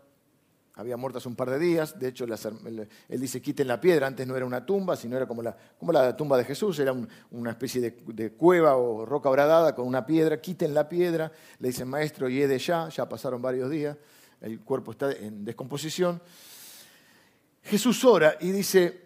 había 0.73 0.97
muerto 0.97 1.19
hace 1.19 1.27
un 1.27 1.35
par 1.35 1.51
de 1.51 1.59
días, 1.59 1.99
de 1.99 2.07
hecho 2.07 2.25
él 2.25 3.21
dice 3.21 3.43
quiten 3.43 3.67
la 3.67 3.79
piedra, 3.79 4.07
antes 4.07 4.25
no 4.25 4.35
era 4.35 4.43
una 4.43 4.65
tumba, 4.65 4.95
sino 4.95 5.15
era 5.15 5.27
como 5.27 5.43
la, 5.43 5.55
como 5.77 5.91
la 5.91 6.17
tumba 6.17 6.35
de 6.35 6.45
Jesús, 6.45 6.79
era 6.79 6.95
una 7.29 7.51
especie 7.51 7.79
de, 7.79 8.31
cueva 8.31 8.75
o 8.77 9.05
roca 9.05 9.29
horadada 9.29 9.75
con 9.75 9.85
una 9.85 10.07
piedra, 10.07 10.41
quiten 10.41 10.73
la 10.73 10.89
piedra, 10.89 11.31
le 11.59 11.67
dicen 11.67 11.87
maestro, 11.87 12.27
y 12.27 12.39
de 12.39 12.57
ya, 12.57 12.89
ya 12.89 13.07
pasaron 13.07 13.39
varios 13.39 13.69
días, 13.69 13.95
el 14.41 14.61
cuerpo 14.61 14.93
está 14.93 15.11
en 15.11 15.45
descomposición. 15.45 16.19
Jesús 17.61 18.03
ora 18.03 18.35
y 18.41 18.49
dice, 18.49 19.02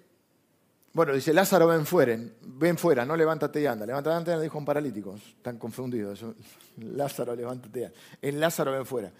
bueno, 0.98 1.13
dice, 1.13 1.32
Lázaro 1.32 1.68
ven 1.68 1.86
fuera, 1.86 2.18
ven 2.42 2.75
fuera, 2.75 3.06
no 3.06 3.16
levántate 3.16 3.62
y 3.62 3.68
anda. 3.68 3.86
Levántate 3.86 4.16
y 4.16 4.18
anda, 4.18 4.39
dijo 4.42 4.58
un 4.58 4.66
paralítico, 4.66 5.13
están 5.13 5.60
confundidos. 5.60 6.25
Lázaro, 6.77 7.36
levántate 7.36 7.82
y 7.82 7.84
anda. 7.84 7.98
En 8.20 8.39
Lázaro 8.39 8.72
ven 8.72 8.84
fuera. 8.84 9.12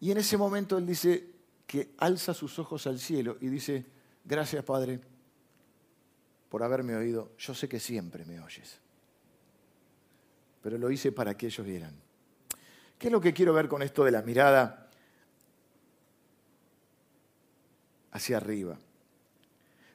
Y 0.00 0.10
en 0.10 0.18
ese 0.18 0.36
momento 0.36 0.76
él 0.76 0.84
dice 0.84 1.30
que 1.64 1.94
alza 1.98 2.34
sus 2.34 2.58
ojos 2.58 2.88
al 2.88 2.98
cielo 2.98 3.36
y 3.40 3.46
dice, 3.46 3.86
gracias 4.24 4.64
Padre 4.64 4.98
por 6.48 6.64
haberme 6.64 6.96
oído, 6.96 7.30
yo 7.38 7.54
sé 7.54 7.68
que 7.68 7.78
siempre 7.78 8.24
me 8.24 8.40
oyes. 8.40 8.80
Pero 10.60 10.76
lo 10.76 10.90
hice 10.90 11.12
para 11.12 11.36
que 11.36 11.46
ellos 11.46 11.64
vieran. 11.64 11.94
¿Qué 12.98 13.06
es 13.06 13.12
lo 13.12 13.20
que 13.20 13.32
quiero 13.32 13.54
ver 13.54 13.68
con 13.68 13.80
esto 13.80 14.02
de 14.02 14.10
la 14.10 14.22
mirada 14.22 14.90
hacia 18.10 18.38
arriba? 18.38 18.76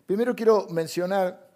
Primero 0.05 0.35
quiero 0.35 0.67
mencionar, 0.69 1.53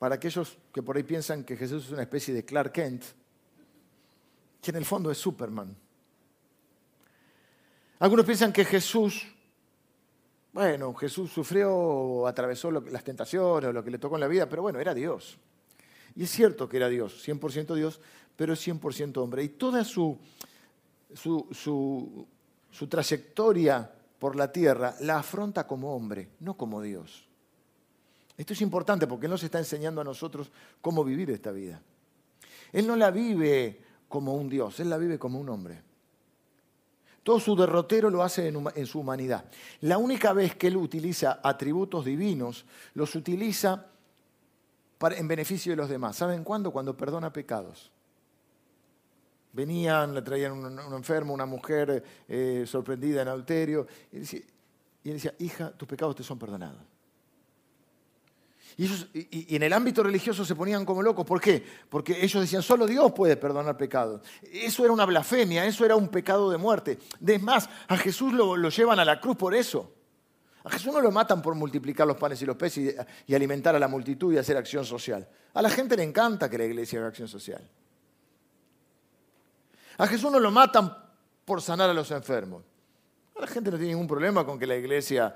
para 0.00 0.14
aquellos 0.14 0.56
que 0.72 0.82
por 0.82 0.96
ahí 0.96 1.02
piensan 1.02 1.44
que 1.44 1.58
Jesús 1.58 1.84
es 1.84 1.90
una 1.90 2.02
especie 2.02 2.32
de 2.32 2.42
Clark 2.42 2.72
Kent, 2.72 3.04
que 4.62 4.70
en 4.70 4.76
el 4.76 4.84
fondo 4.86 5.10
es 5.10 5.18
Superman. 5.18 5.76
Algunos 7.98 8.24
piensan 8.24 8.50
que 8.50 8.64
Jesús, 8.64 9.26
bueno, 10.54 10.94
Jesús 10.94 11.30
sufrió 11.30 11.74
o 11.74 12.26
atravesó 12.26 12.70
las 12.70 13.04
tentaciones 13.04 13.68
o 13.68 13.72
lo 13.74 13.84
que 13.84 13.90
le 13.90 13.98
tocó 13.98 14.16
en 14.16 14.22
la 14.22 14.28
vida, 14.28 14.48
pero 14.48 14.62
bueno, 14.62 14.80
era 14.80 14.94
Dios. 14.94 15.36
Y 16.16 16.24
es 16.24 16.30
cierto 16.30 16.66
que 16.66 16.78
era 16.78 16.88
Dios, 16.88 17.26
100% 17.26 17.74
Dios, 17.74 18.00
pero 18.36 18.54
es 18.54 18.66
100% 18.66 19.18
hombre. 19.18 19.44
Y 19.44 19.50
toda 19.50 19.84
su, 19.84 20.18
su, 21.12 22.26
su 22.70 22.86
trayectoria 22.88 23.92
por 24.18 24.34
la 24.34 24.50
tierra 24.50 24.94
la 25.00 25.18
afronta 25.18 25.66
como 25.66 25.94
hombre, 25.94 26.30
no 26.40 26.56
como 26.56 26.80
Dios. 26.80 27.29
Esto 28.40 28.54
es 28.54 28.62
importante 28.62 29.06
porque 29.06 29.26
Él 29.26 29.30
nos 29.32 29.42
está 29.42 29.58
enseñando 29.58 30.00
a 30.00 30.04
nosotros 30.04 30.50
cómo 30.80 31.04
vivir 31.04 31.30
esta 31.30 31.50
vida. 31.50 31.82
Él 32.72 32.86
no 32.86 32.96
la 32.96 33.10
vive 33.10 33.78
como 34.08 34.32
un 34.32 34.48
Dios, 34.48 34.80
Él 34.80 34.88
la 34.88 34.96
vive 34.96 35.18
como 35.18 35.38
un 35.38 35.50
hombre. 35.50 35.82
Todo 37.22 37.38
su 37.38 37.54
derrotero 37.54 38.08
lo 38.08 38.22
hace 38.22 38.48
en, 38.48 38.86
su 38.86 39.00
humanidad. 39.00 39.44
La 39.82 39.98
única 39.98 40.32
vez 40.32 40.54
que 40.54 40.68
él 40.68 40.78
utiliza 40.78 41.40
atributos 41.42 42.06
divinos, 42.06 42.64
los 42.94 43.14
utiliza 43.14 43.88
en 45.02 45.28
beneficio 45.28 45.72
de 45.72 45.76
los 45.76 45.90
demás. 45.90 46.16
¿Saben 46.16 46.42
cuándo? 46.42 46.70
Cuando 46.70 46.96
perdona 46.96 47.30
pecados. 47.30 47.92
Venían, 49.52 50.14
le 50.14 50.22
traían 50.22 50.52
un, 50.52 50.94
enfermo, 50.94 51.34
una 51.34 51.44
mujer 51.44 52.02
eh, 52.26 52.64
sorprendida 52.66 53.20
en 53.20 53.28
adulterio, 53.28 53.86
y 54.10 54.16
él 54.16 54.44
decía, 55.02 55.34
hija, 55.40 55.72
tus 55.72 55.86
pecados 55.86 56.16
te 56.16 56.22
son 56.22 56.38
perdonados. 56.38 56.80
Y, 58.80 59.56
en 59.56 59.62
el 59.62 59.74
ámbito 59.74 60.02
religioso 60.02 60.42
se 60.42 60.54
ponían 60.54 60.86
como 60.86 61.02
locos. 61.02 61.26
¿Por 61.26 61.38
qué? 61.38 61.62
Porque 61.90 62.24
ellos 62.24 62.40
decían, 62.40 62.62
solo 62.62 62.86
Dios 62.86 63.12
puede 63.12 63.36
perdonar 63.36 63.76
pecados. 63.76 64.22
Eso 64.50 64.84
era 64.84 64.92
una 64.94 65.04
blasfemia, 65.04 65.66
eso 65.66 65.84
era 65.84 65.96
un 65.96 66.08
pecado 66.08 66.50
de 66.50 66.56
muerte. 66.56 66.98
Es 67.26 67.42
más, 67.42 67.68
a 67.88 67.96
Jesús 67.98 68.32
lo, 68.32 68.56
llevan 68.70 68.98
a 68.98 69.04
la 69.04 69.20
cruz 69.20 69.36
por 69.36 69.54
eso. 69.54 69.92
A 70.64 70.70
Jesús 70.70 70.94
no 70.94 71.02
lo 71.02 71.10
matan 71.10 71.42
por 71.42 71.54
multiplicar 71.54 72.06
los 72.06 72.16
panes 72.16 72.40
y 72.40 72.46
los 72.46 72.56
peces 72.56 72.94
y, 73.26 73.32
y 73.32 73.34
alimentar 73.34 73.76
a 73.76 73.78
la 73.78 73.86
multitud 73.86 74.32
y 74.32 74.38
hacer 74.38 74.56
acción 74.56 74.86
social. 74.86 75.28
A 75.52 75.60
la 75.60 75.68
gente 75.68 75.94
le 75.94 76.02
encanta 76.02 76.48
que 76.48 76.56
la 76.56 76.64
iglesia 76.64 77.00
haga 77.00 77.08
acción 77.08 77.28
social. 77.28 77.68
A 79.98 80.06
Jesús 80.06 80.32
no 80.32 80.40
lo 80.40 80.50
matan 80.50 80.96
por 81.44 81.60
sanar 81.60 81.90
a 81.90 81.94
los 81.94 82.10
enfermos. 82.12 82.62
La 83.40 83.46
gente 83.46 83.70
no 83.70 83.76
tiene 83.78 83.92
ningún 83.92 84.06
problema 84.06 84.44
con 84.44 84.58
que 84.58 84.66
la 84.66 84.76
iglesia 84.76 85.34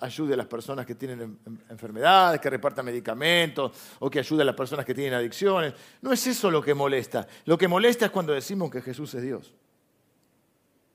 ayude 0.00 0.34
a 0.34 0.36
las 0.36 0.46
personas 0.46 0.86
que 0.86 0.94
tienen 0.94 1.38
enfermedades, 1.68 2.40
que 2.40 2.50
reparta 2.50 2.82
medicamentos 2.82 3.72
o 3.98 4.10
que 4.10 4.18
ayude 4.18 4.42
a 4.42 4.44
las 4.44 4.54
personas 4.54 4.84
que 4.84 4.94
tienen 4.94 5.14
adicciones. 5.14 5.74
No 6.00 6.12
es 6.12 6.26
eso 6.26 6.50
lo 6.50 6.62
que 6.62 6.74
molesta. 6.74 7.26
Lo 7.44 7.58
que 7.58 7.68
molesta 7.68 8.06
es 8.06 8.10
cuando 8.10 8.32
decimos 8.32 8.70
que 8.70 8.82
Jesús 8.82 9.14
es 9.14 9.22
Dios. 9.22 9.54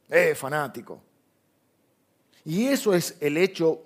Es 0.08 0.38
fanático. 0.38 1.02
Y 2.46 2.68
eso 2.68 2.94
es 2.94 3.18
el 3.20 3.38
hecho 3.38 3.82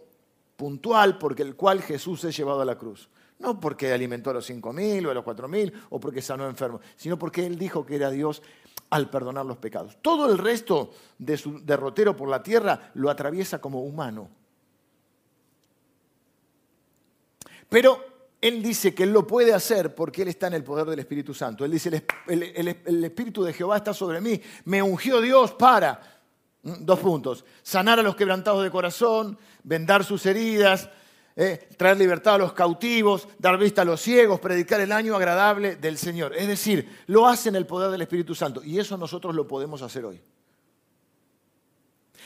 puntual 0.55 1.17
por 1.17 1.39
el 1.39 1.55
cual 1.55 1.81
Jesús 1.81 2.23
es 2.25 2.35
llevado 2.35 2.61
a 2.61 2.65
la 2.65 2.77
cruz. 2.77 3.09
No 3.39 3.59
porque 3.59 3.91
alimentó 3.91 4.29
a 4.29 4.33
los 4.33 4.45
cinco 4.45 4.73
mil 4.73 5.05
o 5.07 5.11
a 5.11 5.13
los 5.13 5.23
cuatro 5.23 5.47
mil 5.47 5.73
o 5.89 5.99
porque 5.99 6.21
sanó 6.21 6.47
enfermos, 6.47 6.81
sino 6.95 7.17
porque 7.17 7.45
Él 7.45 7.57
dijo 7.57 7.85
que 7.85 7.95
era 7.95 8.11
Dios 8.11 8.41
al 8.89 9.09
perdonar 9.09 9.45
los 9.45 9.57
pecados. 9.57 9.97
Todo 10.01 10.31
el 10.31 10.37
resto 10.37 10.91
de 11.17 11.37
su 11.37 11.63
derrotero 11.63 12.15
por 12.15 12.29
la 12.29 12.43
tierra 12.43 12.91
lo 12.95 13.09
atraviesa 13.09 13.59
como 13.59 13.81
humano. 13.81 14.29
Pero 17.69 18.03
él 18.41 18.63
dice 18.63 18.95
que 18.95 19.03
él 19.03 19.13
lo 19.13 19.27
puede 19.27 19.53
hacer 19.53 19.93
porque 19.93 20.23
él 20.23 20.29
está 20.29 20.47
en 20.47 20.55
el 20.55 20.63
poder 20.63 20.87
del 20.87 20.99
Espíritu 20.99 21.33
Santo. 21.33 21.65
Él 21.65 21.71
dice, 21.71 22.05
el, 22.27 23.03
Espíritu 23.03 23.43
de 23.43 23.53
Jehová 23.53 23.77
está 23.77 23.93
sobre 23.93 24.21
mí. 24.21 24.41
Me 24.65 24.81
ungió 24.81 25.21
Dios 25.21 25.51
para, 25.51 26.01
dos 26.63 26.99
puntos, 26.99 27.45
sanar 27.61 27.99
a 27.99 28.03
los 28.03 28.15
quebrantados 28.15 28.63
de 28.63 28.71
corazón, 28.71 29.37
vendar 29.63 30.03
sus 30.03 30.25
heridas, 30.25 30.89
eh, 31.41 31.69
traer 31.77 31.95
libertad 31.95 32.35
a 32.35 32.37
los 32.37 32.51
cautivos, 32.51 33.25
dar 33.37 33.57
vista 33.57 33.83
a 33.83 33.85
los 33.85 34.01
ciegos, 34.01 34.41
predicar 34.41 34.81
el 34.81 34.91
año 34.91 35.15
agradable 35.15 35.77
del 35.77 35.97
Señor. 35.97 36.35
Es 36.35 36.49
decir, 36.49 37.03
lo 37.07 37.27
hace 37.27 37.47
en 37.47 37.55
el 37.55 37.65
poder 37.65 37.89
del 37.91 38.01
Espíritu 38.01 38.35
Santo. 38.35 38.61
Y 38.61 38.77
eso 38.77 38.97
nosotros 38.97 39.33
lo 39.33 39.47
podemos 39.47 39.81
hacer 39.81 40.03
hoy. 40.03 40.21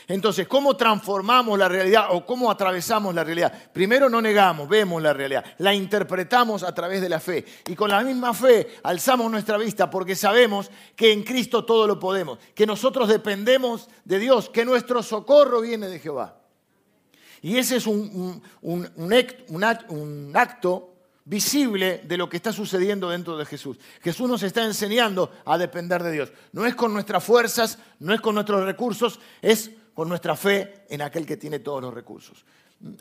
Entonces, 0.08 0.48
¿cómo 0.48 0.76
transformamos 0.76 1.56
la 1.56 1.68
realidad 1.68 2.08
o 2.10 2.26
cómo 2.26 2.50
atravesamos 2.50 3.14
la 3.14 3.22
realidad? 3.22 3.70
Primero 3.72 4.10
no 4.10 4.20
negamos, 4.20 4.68
vemos 4.68 5.00
la 5.00 5.12
realidad, 5.12 5.44
la 5.58 5.72
interpretamos 5.72 6.64
a 6.64 6.74
través 6.74 7.00
de 7.00 7.08
la 7.08 7.20
fe 7.20 7.44
y 7.68 7.76
con 7.76 7.90
la 7.90 8.02
misma 8.02 8.34
fe 8.34 8.66
alzamos 8.82 9.30
nuestra 9.30 9.56
vista 9.58 9.88
porque 9.88 10.16
sabemos 10.16 10.72
que 10.96 11.12
en 11.12 11.22
Cristo 11.22 11.64
todo 11.64 11.86
lo 11.86 12.00
podemos, 12.00 12.40
que 12.52 12.66
nosotros 12.66 13.08
dependemos 13.08 13.88
de 14.04 14.18
Dios, 14.18 14.50
que 14.50 14.64
nuestro 14.64 15.04
socorro 15.04 15.60
viene 15.60 15.86
de 15.86 16.00
Jehová. 16.00 16.43
Y 17.44 17.58
ese 17.58 17.76
es 17.76 17.86
un, 17.86 18.40
acto 20.32 20.94
visible 21.26 22.00
de 22.02 22.16
lo 22.16 22.26
que 22.26 22.38
está 22.38 22.54
sucediendo 22.54 23.10
dentro 23.10 23.36
de 23.36 23.44
Jesús. 23.44 23.76
Jesús 24.00 24.30
nos 24.30 24.42
está 24.42 24.64
enseñando 24.64 25.30
a 25.44 25.58
depender 25.58 26.02
de 26.02 26.12
Dios. 26.12 26.32
No 26.52 26.64
es 26.64 26.74
con 26.74 26.94
nuestras 26.94 27.22
fuerzas, 27.22 27.78
no 27.98 28.14
es 28.14 28.22
con 28.22 28.34
nuestros 28.34 28.64
recursos, 28.64 29.20
es 29.42 29.72
con 29.92 30.08
nuestra 30.08 30.36
fe 30.36 30.86
en 30.88 31.02
aquel 31.02 31.26
que 31.26 31.36
tiene 31.36 31.58
todos 31.58 31.82
los 31.82 31.92
recursos. 31.92 32.46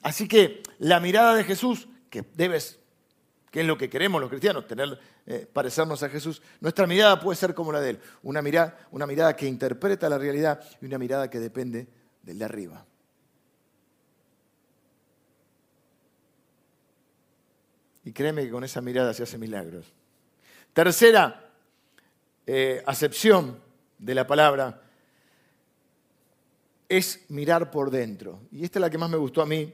Así 0.01 0.27
que 0.27 0.61
la 0.79 0.99
mirada 0.99 1.35
de 1.35 1.45
Jesús, 1.45 1.87
que 2.09 2.25
debes, 2.33 2.79
que 3.49 3.61
es 3.61 3.65
lo 3.65 3.77
que 3.77 3.89
queremos 3.89 4.19
los 4.19 4.29
cristianos, 4.29 4.67
tener, 4.67 4.99
eh, 5.25 5.47
parecernos 5.53 6.03
a 6.03 6.09
Jesús, 6.09 6.41
nuestra 6.59 6.85
mirada 6.85 7.17
puede 7.17 7.37
ser 7.37 7.53
como 7.53 7.71
la 7.71 7.79
de 7.79 7.91
Él, 7.91 7.99
una 8.23 8.41
mirada, 8.41 8.77
una 8.91 9.07
mirada 9.07 9.37
que 9.37 9.47
interpreta 9.47 10.09
la 10.09 10.17
realidad 10.17 10.61
y 10.81 10.85
una 10.87 10.97
mirada 10.97 11.29
que 11.29 11.39
depende 11.39 11.87
del 12.23 12.39
de 12.39 12.43
arriba. 12.43 12.85
Y 18.03 18.11
créeme 18.11 18.43
que 18.43 18.51
con 18.51 18.63
esa 18.63 18.81
mirada 18.81 19.13
se 19.13 19.23
hacen 19.23 19.39
milagros. 19.39 19.85
Tercera 20.73 21.49
eh, 22.45 22.83
acepción 22.85 23.59
de 23.97 24.15
la 24.15 24.27
palabra 24.27 24.81
es 26.89 27.25
mirar 27.29 27.71
por 27.71 27.89
dentro. 27.89 28.41
Y 28.51 28.63
esta 28.63 28.79
es 28.79 28.81
la 28.81 28.89
que 28.89 28.97
más 28.97 29.09
me 29.09 29.17
gustó 29.17 29.41
a 29.41 29.45
mí, 29.45 29.73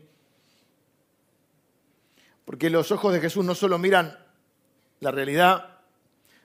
porque 2.46 2.70
los 2.70 2.92
ojos 2.92 3.14
de 3.14 3.22
Jesús 3.22 3.46
no 3.46 3.56
solo 3.56 3.78
miran 3.78 4.18
la 5.00 5.12
realidad, 5.12 5.80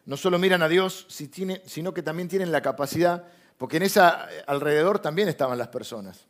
no 0.07 0.17
solo 0.17 0.39
miran 0.39 0.63
a 0.63 0.69
Dios, 0.69 1.07
sino 1.09 1.95
que 1.95 2.03
también 2.03 2.29
tienen 2.29 2.53
la 2.53 2.63
capacidad, 2.63 3.25
porque 3.57 3.79
en 3.79 3.85
esa 3.85 4.29
alrededor 4.47 4.99
también 4.99 5.29
estaban 5.29 5.59
las 5.59 5.69
personas. 5.69 6.27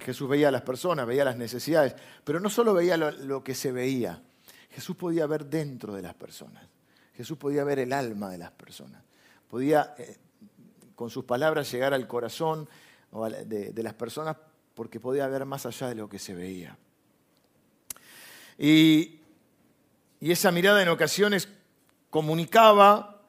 Jesús 0.00 0.28
veía 0.28 0.48
a 0.48 0.52
las 0.52 0.62
personas, 0.62 1.06
veía 1.06 1.24
las 1.24 1.36
necesidades, 1.36 1.94
pero 2.22 2.40
no 2.40 2.50
solo 2.50 2.72
veía 2.72 2.96
lo, 2.96 3.42
que 3.42 3.54
se 3.54 3.72
veía, 3.72 4.22
Jesús 4.70 4.96
podía 4.96 5.26
ver 5.26 5.46
dentro 5.46 5.94
de 5.94 6.02
las 6.02 6.14
personas. 6.14 6.64
Jesús 7.18 7.36
podía 7.36 7.64
ver 7.64 7.80
el 7.80 7.92
alma 7.92 8.30
de 8.30 8.38
las 8.38 8.52
personas. 8.52 9.02
Podía, 9.48 9.94
eh, 9.98 10.18
con 10.94 11.10
sus 11.10 11.24
palabras, 11.24 11.70
llegar 11.72 11.92
al 11.92 12.06
corazón 12.06 12.68
de, 13.46 13.82
las 13.82 13.94
personas 13.94 14.36
porque 14.74 15.00
podía 15.00 15.26
ver 15.26 15.44
más 15.44 15.66
allá 15.66 15.88
de 15.88 15.94
lo 15.94 16.08
que 16.08 16.18
se 16.18 16.34
veía. 16.34 16.78
Y, 18.56 19.14
esa 20.20 20.50
mirada 20.50 20.82
en 20.82 20.88
ocasiones 20.88 21.48
comunicaba 22.10 23.22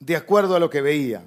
de 0.00 0.16
acuerdo 0.16 0.56
a 0.56 0.60
lo 0.60 0.70
que 0.70 0.80
veía. 0.80 1.22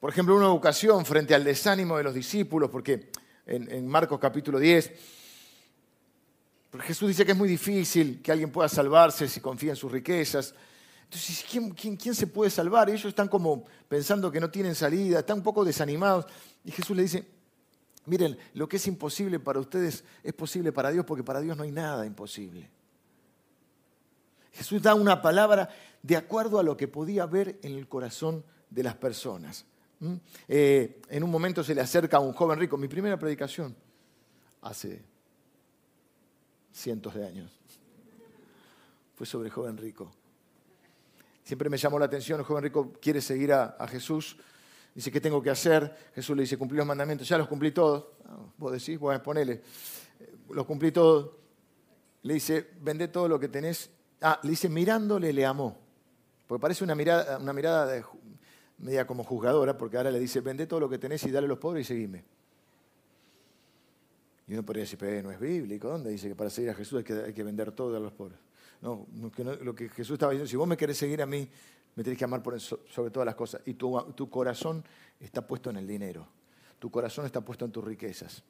Por 0.00 0.10
ejemplo, 0.10 0.36
una 0.36 0.50
ocasión 0.50 1.04
frente 1.06 1.34
al 1.34 1.44
desánimo 1.44 1.96
de 1.96 2.04
los 2.04 2.14
discípulos, 2.14 2.70
porque 2.70 3.10
en, 3.46 3.70
en 3.70 3.88
Marcos 3.88 4.18
capítulo 4.18 4.58
10, 4.58 4.92
Jesús 6.80 7.08
dice 7.08 7.24
que 7.24 7.32
es 7.32 7.38
muy 7.38 7.48
difícil 7.48 8.20
que 8.22 8.32
alguien 8.32 8.50
pueda 8.50 8.68
salvarse 8.68 9.28
si 9.28 9.40
confía 9.40 9.70
en 9.70 9.76
sus 9.76 9.90
riquezas. 9.90 10.54
Entonces, 11.04 11.44
¿quién, 11.48 12.14
se 12.14 12.26
puede 12.26 12.50
salvar? 12.50 12.90
Ellos 12.90 13.06
están 13.06 13.28
como 13.28 13.64
pensando 13.88 14.30
que 14.30 14.40
no 14.40 14.50
tienen 14.50 14.74
salida, 14.74 15.20
están 15.20 15.38
un 15.38 15.44
poco 15.44 15.64
desanimados. 15.64 16.26
Y 16.64 16.72
Jesús 16.72 16.96
le 16.96 17.04
dice, 17.04 17.26
miren, 18.06 18.36
lo 18.54 18.68
que 18.68 18.76
es 18.76 18.86
imposible 18.86 19.38
para 19.38 19.60
ustedes 19.60 20.04
es 20.22 20.32
posible 20.32 20.72
para 20.72 20.90
Dios 20.90 21.04
porque 21.06 21.22
para 21.22 21.40
Dios 21.40 21.56
no 21.56 21.62
hay 21.62 21.70
nada 21.70 22.04
imposible. 22.04 22.68
Jesús 24.52 24.82
da 24.82 24.94
una 24.94 25.22
palabra 25.22 25.68
de 26.02 26.16
acuerdo 26.16 26.58
a 26.58 26.62
lo 26.62 26.76
que 26.76 26.88
podía 26.88 27.26
ver 27.26 27.58
en 27.62 27.74
el 27.74 27.88
corazón 27.88 28.44
de 28.70 28.82
las 28.82 28.96
personas. 28.96 29.64
¿Mm? 30.00 30.14
Eh, 30.48 31.00
en 31.08 31.22
un 31.22 31.30
momento 31.30 31.62
se 31.62 31.74
le 31.74 31.80
acerca 31.80 32.16
a 32.16 32.20
un 32.20 32.32
joven 32.32 32.58
rico, 32.58 32.76
mi 32.76 32.88
primera 32.88 33.18
predicación, 33.18 33.76
hace 34.62 35.02
cientos 36.76 37.14
de 37.14 37.26
años, 37.26 37.50
fue 39.14 39.26
sobre 39.26 39.50
joven 39.50 39.76
rico. 39.76 40.12
Siempre 41.42 41.70
me 41.70 41.78
llamó 41.78 41.98
la 41.98 42.06
atención, 42.06 42.40
el 42.40 42.46
joven 42.46 42.64
rico 42.64 42.92
quiere 43.00 43.20
seguir 43.20 43.52
a, 43.52 43.86
Jesús, 43.88 44.36
dice, 44.94 45.10
¿qué 45.10 45.20
tengo 45.20 45.42
que 45.42 45.50
hacer? 45.50 46.10
Jesús 46.14 46.36
le 46.36 46.42
dice, 46.42 46.56
cumplí 46.56 46.76
los 46.76 46.86
mandamientos, 46.86 47.28
ya 47.28 47.38
los 47.38 47.48
cumplí 47.48 47.70
todos. 47.70 48.06
Ah, 48.26 48.38
vos 48.58 48.72
decís, 48.72 48.98
bueno, 48.98 49.22
ponele, 49.22 49.62
los 50.50 50.66
cumplí 50.66 50.92
todos. 50.92 51.30
Le 52.22 52.34
dice, 52.34 52.70
vende 52.80 53.08
todo 53.08 53.28
lo 53.28 53.38
que 53.38 53.48
tenés 53.48 53.90
Ah, 54.20 54.40
le 54.42 54.50
dice, 54.50 54.68
mirándole 54.68 55.32
le 55.32 55.44
amó. 55.44 55.78
Porque 56.46 56.60
parece 56.60 56.84
una 56.84 56.94
mirada, 56.94 57.38
una 57.38 57.52
mirada 57.52 58.02
media 58.78 59.06
como 59.06 59.24
juzgadora, 59.24 59.76
porque 59.76 59.96
ahora 59.96 60.10
le 60.10 60.18
dice, 60.18 60.40
vende 60.40 60.66
todo 60.66 60.80
lo 60.80 60.88
que 60.88 60.98
tenés 60.98 61.24
y 61.24 61.30
dale 61.30 61.46
a 61.46 61.48
los 61.48 61.58
pobres 61.58 61.86
y 61.86 61.88
seguime. 61.94 62.24
Y 64.48 64.52
uno 64.52 64.62
podría 64.64 64.84
decir, 64.84 64.98
pero 64.98 65.22
no 65.22 65.32
es 65.32 65.40
bíblico, 65.40 65.88
¿dónde 65.88 66.10
dice 66.10 66.28
que 66.28 66.36
para 66.36 66.50
seguir 66.50 66.70
a 66.70 66.74
Jesús 66.74 66.98
hay 66.98 67.32
que, 67.32 67.42
vender 67.42 67.72
todo 67.72 67.96
a 67.96 68.00
los 68.00 68.12
pobres? 68.12 68.38
No, 68.80 69.06
lo 69.62 69.74
que 69.74 69.88
Jesús 69.88 70.14
estaba 70.14 70.32
diciendo, 70.32 70.48
si 70.48 70.56
vos 70.56 70.68
me 70.68 70.76
querés 70.76 70.98
seguir 70.98 71.20
a 71.22 71.26
mí, 71.26 71.48
me 71.96 72.04
tenés 72.04 72.18
que 72.18 72.24
amar 72.24 72.42
por 72.42 72.60
sobre 72.60 73.10
todas 73.10 73.26
las 73.26 73.34
cosas. 73.34 73.62
Y 73.64 73.74
tu, 73.74 74.30
corazón 74.30 74.84
está 75.18 75.44
puesto 75.44 75.70
en 75.70 75.78
el 75.78 75.86
dinero, 75.86 76.28
tu 76.78 76.90
corazón 76.90 77.26
está 77.26 77.40
puesto 77.40 77.64
en 77.64 77.72
tus 77.72 77.82
riquezas. 77.82 78.42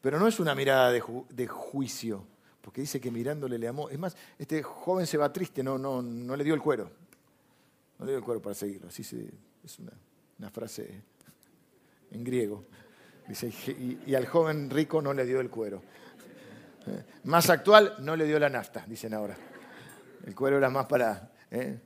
Pero 0.00 0.18
no 0.18 0.28
es 0.28 0.38
una 0.38 0.54
mirada 0.54 0.92
de, 0.92 1.46
juicio, 1.46 2.24
porque 2.60 2.82
dice 2.82 3.00
que 3.00 3.10
mirándole 3.10 3.58
le 3.58 3.68
amó. 3.68 3.88
Es 3.88 3.98
más, 3.98 4.16
este 4.38 4.62
joven 4.62 5.06
se 5.06 5.18
va 5.18 5.32
triste, 5.32 5.62
no, 5.62 5.76
no, 5.76 6.02
no 6.02 6.36
le 6.36 6.44
dio 6.44 6.54
el 6.54 6.60
cuero. 6.60 6.90
No 7.98 8.04
le 8.04 8.12
dio 8.12 8.18
el 8.18 8.24
cuero 8.24 8.40
para 8.40 8.54
seguirlo. 8.54 8.88
Así 8.88 9.02
es 9.02 9.78
una, 9.78 10.50
frase 10.50 11.02
en 12.10 12.22
griego. 12.22 12.64
Dice, 13.28 13.48
y, 14.06 14.14
al 14.14 14.26
joven 14.26 14.68
rico 14.68 15.00
no 15.00 15.12
le 15.14 15.24
dio 15.24 15.40
el 15.40 15.48
cuero. 15.48 15.82
Eh, 16.86 17.02
más 17.24 17.48
actual, 17.48 17.96
no 18.00 18.16
le 18.16 18.26
dio 18.26 18.38
la 18.38 18.50
nafta, 18.50 18.84
dicen 18.86 19.14
ahora. 19.14 19.36
El 20.26 20.34
cuero 20.34 20.58
era 20.58 20.68
más 20.70 20.86
para... 20.86 21.32
¿eh? 21.50 21.80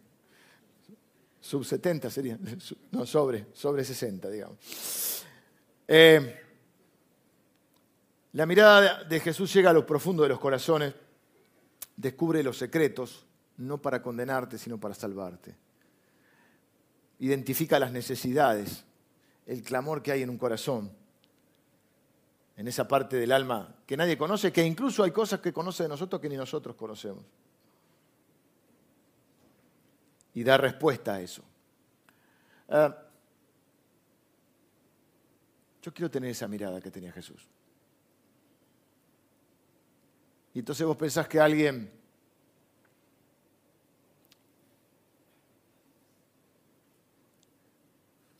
Sub 1.40 1.64
70 1.64 2.10
sería. 2.10 2.38
No, 2.90 3.06
sobre, 3.06 3.46
sobre 3.52 3.84
60, 3.84 4.28
digamos. 4.28 5.24
Eh, 5.86 6.42
la 8.32 8.44
mirada 8.44 9.04
de 9.04 9.20
Jesús 9.20 9.52
llega 9.54 9.70
a 9.70 9.72
lo 9.72 9.86
profundo 9.86 10.24
de 10.24 10.28
los 10.28 10.40
corazones, 10.40 10.94
descubre 11.96 12.42
los 12.42 12.58
secretos, 12.58 13.24
no 13.56 13.80
para 13.80 14.02
condenarte, 14.02 14.58
sino 14.58 14.78
para 14.78 14.94
salvarte. 14.94 15.54
Identifica 17.20 17.78
las 17.78 17.92
necesidades, 17.92 18.84
el 19.46 19.62
clamor 19.62 20.02
que 20.02 20.12
hay 20.12 20.22
en 20.22 20.30
un 20.30 20.38
corazón, 20.38 20.92
en 22.58 22.66
esa 22.66 22.88
parte 22.88 23.16
del 23.16 23.30
alma 23.30 23.72
que 23.86 23.96
nadie 23.96 24.18
conoce, 24.18 24.52
que 24.52 24.64
incluso 24.64 25.04
hay 25.04 25.12
cosas 25.12 25.38
que 25.38 25.52
conoce 25.52 25.84
de 25.84 25.88
nosotros 25.90 26.20
que 26.20 26.28
ni 26.28 26.36
nosotros 26.36 26.74
conocemos. 26.74 27.24
Y 30.34 30.42
da 30.42 30.56
respuesta 30.56 31.14
a 31.14 31.20
eso. 31.20 31.44
Ah, 32.68 32.96
yo 35.80 35.94
quiero 35.94 36.10
tener 36.10 36.30
esa 36.30 36.48
mirada 36.48 36.80
que 36.80 36.90
tenía 36.90 37.12
Jesús. 37.12 37.46
Y 40.52 40.58
entonces 40.58 40.84
vos 40.84 40.96
pensás 40.96 41.28
que 41.28 41.38
alguien 41.38 41.92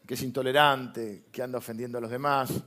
que 0.05 0.15
es 0.15 0.23
intolerante, 0.23 1.27
que 1.31 1.41
anda 1.41 1.59
ofendiendo 1.59 1.99
a 1.99 2.01
los 2.01 2.11
demás, 2.11 2.65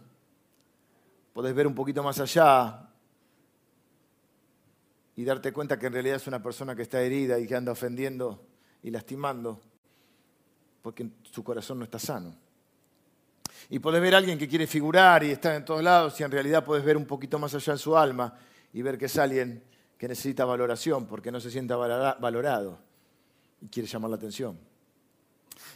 podés 1.34 1.54
ver 1.54 1.67
un 1.67 1.76
poquito 1.76 2.04
más 2.04 2.20
allá 2.20 2.89
y 5.15 5.24
darte 5.24 5.52
cuenta 5.52 5.78
que 5.78 5.88
en 5.88 5.94
realidad 5.94 6.15
es 6.17 6.28
una 6.28 6.41
persona 6.41 6.76
que 6.76 6.82
está 6.82 7.02
herida 7.02 7.39
y 7.39 7.48
que 7.48 7.56
anda 7.56 7.72
ofendiendo 7.72 8.48
y 8.84 8.89
lastimando 8.89 9.62
porque 10.82 11.10
su 11.24 11.44
corazón 11.44 11.80
no 11.80 11.86
está 11.86 12.00
sano. 12.00 12.36
Y 13.70 13.80
podés 13.80 14.02
ver 14.02 14.15
a 14.15 14.17
alguien 14.17 14.38
que 14.38 14.48
quiere 14.48 14.67
figurar 14.67 15.24
y 15.24 15.32
estar 15.32 15.56
en 15.56 15.63
todos 15.63 15.84
lados 15.84 16.20
y 16.20 16.24
en 16.24 16.32
realidad 16.32 16.65
podés 16.65 16.84
ver 16.84 16.98
un 16.98 17.06
poquito 17.06 17.38
más 17.38 17.54
allá 17.54 17.74
en 17.74 17.80
su 17.80 17.96
alma 17.96 18.38
y 18.74 18.82
ver 18.82 18.98
que 18.98 19.06
es 19.06 19.17
alguien 19.17 19.63
que 19.98 20.08
necesita 20.08 20.46
valoración 20.46 21.06
porque 21.06 21.32
no 21.32 21.39
se 21.39 21.52
sienta 21.52 21.76
valorado 21.76 22.80
y 23.62 23.67
quiere 23.67 23.88
llamar 23.88 24.10
la 24.10 24.15
atención. 24.15 24.60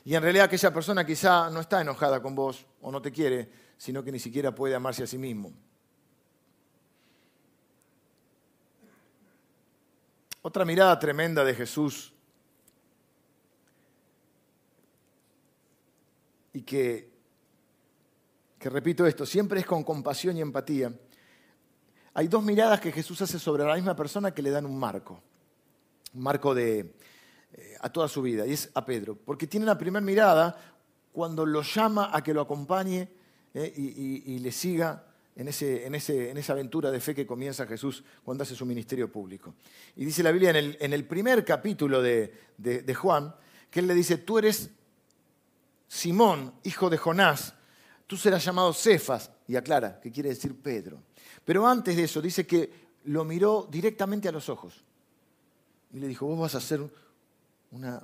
Y 0.03 0.15
en 0.15 0.23
realidad 0.23 0.45
aquella 0.45 0.73
persona 0.73 1.05
quizá 1.05 1.49
no 1.49 1.59
está 1.59 1.81
enojada 1.81 2.21
con 2.21 2.35
vos 2.35 2.65
o 2.81 2.91
no 2.91 3.01
te 3.01 3.11
quiere, 3.11 3.49
sino 3.77 4.03
que 4.03 4.11
ni 4.11 4.19
siquiera 4.19 4.53
puede 4.53 4.75
amarse 4.75 5.03
a 5.03 5.07
sí 5.07 5.17
mismo. 5.17 5.51
Otra 10.41 10.63
mirada 10.63 10.97
tremenda 10.99 11.43
de 11.43 11.55
Jesús 11.55 12.13
y 16.53 16.61
que, 16.61 17.11
que 18.59 18.69
repito 18.69 19.07
esto, 19.07 19.25
siempre 19.25 19.59
es 19.59 19.65
con 19.65 19.83
compasión 19.83 20.37
y 20.37 20.41
empatía 20.41 20.93
hay 22.17 22.29
dos 22.29 22.41
miradas 22.41 22.79
que 22.79 22.93
Jesús 22.93 23.21
hace 23.21 23.37
sobre 23.37 23.65
la 23.65 23.75
misma 23.75 23.93
persona 23.93 24.33
que 24.33 24.41
le 24.41 24.49
dan 24.49 24.65
un 24.65 24.79
marco, 24.79 25.21
un 26.13 26.21
marco 26.21 26.55
de, 26.55 26.95
eh, 27.51 27.75
a 27.81 27.89
toda 27.89 28.07
su 28.07 28.21
vida, 28.21 28.47
y 28.47 28.53
es 28.53 28.71
a 28.73 28.85
Pedro, 28.85 29.17
porque 29.17 29.47
tiene 29.47 29.65
la 29.65 29.77
primera 29.77 30.03
mirada 30.03 30.57
cuando 31.11 31.45
lo 31.45 31.61
llama 31.61 32.11
a 32.13 32.23
que 32.23 32.33
lo 32.33 32.39
acompañe 32.39 33.11
eh, 33.55 33.73
y, 33.75 34.37
le 34.37 34.51
siga 34.51 35.03
en, 35.35 35.47
ese, 35.47 35.87
en, 35.87 35.95
ese, 35.95 36.29
en, 36.29 36.37
esa 36.37 36.53
aventura 36.53 36.91
de 36.91 36.99
fe 36.99 37.15
que 37.15 37.25
comienza 37.25 37.65
Jesús 37.65 38.03
cuando 38.23 38.43
hace 38.43 38.53
su 38.53 38.67
ministerio 38.67 39.11
público. 39.11 39.55
Y 39.95 40.05
dice 40.05 40.21
la 40.21 40.31
Biblia 40.31 40.51
en 40.51 40.57
el, 40.57 40.77
en 40.79 40.93
el 40.93 41.05
primer 41.05 41.43
capítulo 41.43 42.01
de, 42.01 42.31
de 42.57 42.93
Juan, 42.93 43.33
que 43.71 43.79
él 43.79 43.87
le 43.87 43.95
dice, 43.95 44.17
tú 44.17 44.37
eres 44.37 44.69
Simón, 45.87 46.53
hijo 46.63 46.89
de 46.89 46.97
Jonás, 46.97 47.55
tú 48.05 48.17
serás 48.17 48.45
llamado 48.45 48.71
Cefas, 48.73 49.31
y 49.47 49.55
aclara, 49.55 49.99
que 49.99 50.11
quiere 50.11 50.29
decir 50.29 50.59
Pedro. 50.61 51.03
Pero 51.43 51.67
antes 51.67 51.95
de 51.95 52.03
eso 52.03 52.21
dice 52.21 52.45
que 52.45 52.85
lo 53.05 53.23
miró 53.23 53.67
directamente 53.69 54.27
a 54.27 54.31
los 54.31 54.49
ojos 54.49 54.83
y 55.93 55.99
le 55.99 56.07
dijo, 56.07 56.25
vos 56.25 56.39
vas 56.39 56.55
a 56.55 56.61
ser 56.61 56.81
una, 57.71 58.01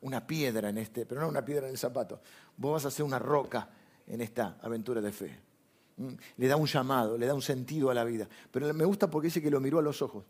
una, 0.00 0.26
piedra 0.26 0.68
en 0.68 0.78
este, 0.78 1.06
pero 1.06 1.22
no 1.22 1.28
una 1.28 1.44
piedra 1.44 1.66
en 1.66 1.72
el 1.72 1.78
zapato, 1.78 2.20
vos 2.56 2.74
vas 2.74 2.84
a 2.84 2.90
ser 2.90 3.04
una 3.04 3.18
roca 3.18 3.68
en 4.06 4.20
esta 4.20 4.58
aventura 4.62 5.00
de 5.00 5.12
fe. 5.12 5.38
¿Mm? 5.96 6.08
Le 6.38 6.48
da 6.48 6.56
un 6.56 6.66
llamado, 6.66 7.16
le 7.16 7.26
da 7.26 7.34
un 7.34 7.42
sentido 7.42 7.90
a 7.90 7.94
la 7.94 8.04
vida. 8.04 8.28
Pero 8.50 8.72
me 8.74 8.84
gusta 8.84 9.10
porque 9.10 9.26
dice 9.26 9.42
que 9.42 9.50
lo 9.50 9.60
miró 9.60 9.78
a 9.78 9.82
los 9.82 10.02
ojos. 10.02 10.24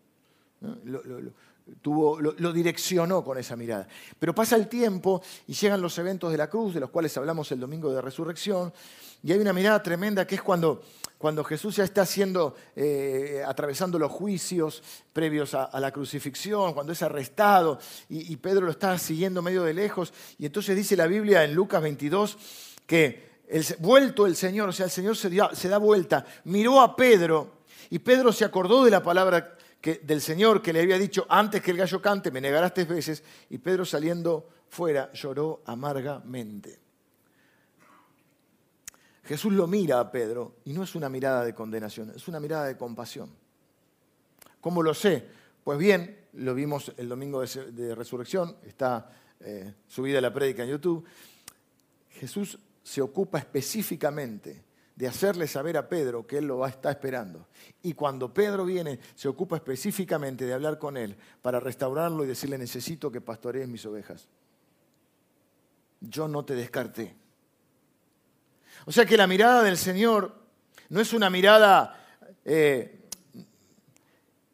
Tuvo, 1.80 2.20
lo, 2.20 2.52
direccionó 2.52 3.24
con 3.24 3.38
esa 3.38 3.56
mirada. 3.56 3.88
Pero 4.18 4.34
pasa 4.34 4.56
el 4.56 4.68
tiempo 4.68 5.22
y 5.46 5.54
llegan 5.54 5.80
los 5.80 5.98
eventos 5.98 6.30
de 6.30 6.38
la 6.38 6.48
cruz, 6.48 6.74
de 6.74 6.80
los 6.80 6.90
cuales 6.90 7.16
hablamos 7.16 7.50
el 7.52 7.60
domingo 7.60 7.92
de 7.92 8.00
resurrección, 8.00 8.72
y 9.22 9.32
hay 9.32 9.38
una 9.38 9.54
mirada 9.54 9.82
tremenda 9.82 10.26
que 10.26 10.34
es 10.34 10.42
cuando 10.42 10.82
cuando 11.24 11.42
Jesús 11.42 11.76
ya 11.76 11.84
está 11.84 12.02
haciendo, 12.02 12.54
eh, 12.76 13.42
atravesando 13.46 13.98
los 13.98 14.12
juicios 14.12 14.82
previos 15.10 15.54
a, 15.54 15.80
la 15.80 15.90
crucifixión, 15.90 16.74
cuando 16.74 16.92
es 16.92 17.02
arrestado 17.02 17.78
y, 18.10 18.36
Pedro 18.36 18.66
lo 18.66 18.70
está 18.70 18.98
siguiendo 18.98 19.40
medio 19.40 19.62
de 19.62 19.72
lejos. 19.72 20.12
Y 20.38 20.44
entonces 20.44 20.76
dice 20.76 20.98
la 20.98 21.06
Biblia 21.06 21.42
en 21.42 21.54
Lucas 21.54 21.80
22 21.80 22.36
que 22.86 23.33
el, 23.48 23.64
vuelto 23.78 24.26
el 24.26 24.36
Señor, 24.36 24.68
o 24.68 24.72
sea, 24.72 24.86
el 24.86 24.90
Señor 24.90 25.16
se, 25.16 25.30
se 25.52 25.68
da 25.68 25.78
vuelta, 25.78 26.24
miró 26.44 26.80
a 26.80 26.96
Pedro 26.96 27.62
y 27.90 27.98
Pedro 27.98 28.32
se 28.32 28.44
acordó 28.44 28.84
de 28.84 28.90
la 28.90 29.02
palabra 29.02 29.56
del 30.02 30.20
Señor 30.20 30.62
que 30.62 30.72
le 30.72 30.80
había 30.80 30.98
dicho 30.98 31.26
antes 31.28 31.60
que 31.60 31.70
el 31.70 31.76
gallo 31.76 32.00
cante, 32.00 32.30
me 32.30 32.40
negarás 32.40 32.72
tres 32.72 32.88
veces, 32.88 33.22
y 33.50 33.58
Pedro 33.58 33.84
saliendo 33.84 34.48
fuera 34.68 35.12
lloró 35.12 35.62
amargamente. 35.66 36.80
Jesús 39.24 39.52
lo 39.52 39.66
mira 39.66 40.00
a 40.00 40.10
Pedro 40.10 40.56
y 40.64 40.72
no 40.72 40.82
es 40.82 40.94
una 40.94 41.08
mirada 41.08 41.44
de 41.44 41.54
condenación, 41.54 42.10
es 42.10 42.28
una 42.28 42.40
mirada 42.40 42.66
de 42.66 42.76
compasión. 42.76 43.30
¿Cómo 44.60 44.82
lo 44.82 44.94
sé? 44.94 45.26
Pues 45.62 45.78
bien, 45.78 46.24
lo 46.34 46.54
vimos 46.54 46.92
el 46.96 47.08
domingo 47.08 47.42
de, 47.42 47.94
resurrección, 47.94 48.56
está 48.64 49.10
eh, 49.40 49.74
subida 49.88 50.20
la 50.20 50.32
prédica 50.32 50.62
en 50.62 50.70
YouTube. 50.70 51.04
Jesús 52.10 52.58
se 52.84 53.00
ocupa 53.00 53.38
específicamente 53.38 54.62
de 54.94 55.08
hacerle 55.08 55.48
saber 55.48 55.76
a 55.76 55.88
Pedro 55.88 56.26
que 56.26 56.38
él 56.38 56.46
lo 56.46 56.64
está 56.64 56.90
esperando. 56.90 57.48
Y 57.82 57.94
cuando 57.94 58.32
Pedro 58.32 58.64
viene, 58.64 59.00
se 59.14 59.26
ocupa 59.26 59.56
específicamente 59.56 60.44
de 60.44 60.52
hablar 60.52 60.78
con 60.78 60.96
él 60.96 61.16
para 61.42 61.58
restaurarlo 61.58 62.22
y 62.22 62.28
decirle, 62.28 62.58
necesito 62.58 63.10
que 63.10 63.20
pastorees 63.20 63.66
mis 63.66 63.84
ovejas. 63.86 64.28
Yo 66.00 66.28
no 66.28 66.44
te 66.44 66.54
descarté. 66.54 67.16
O 68.84 68.92
sea 68.92 69.06
que 69.06 69.16
la 69.16 69.26
mirada 69.26 69.62
del 69.62 69.78
Señor 69.78 70.32
no 70.90 71.00
es 71.00 71.12
una 71.14 71.30
mirada, 71.30 71.98
eh, 72.44 73.08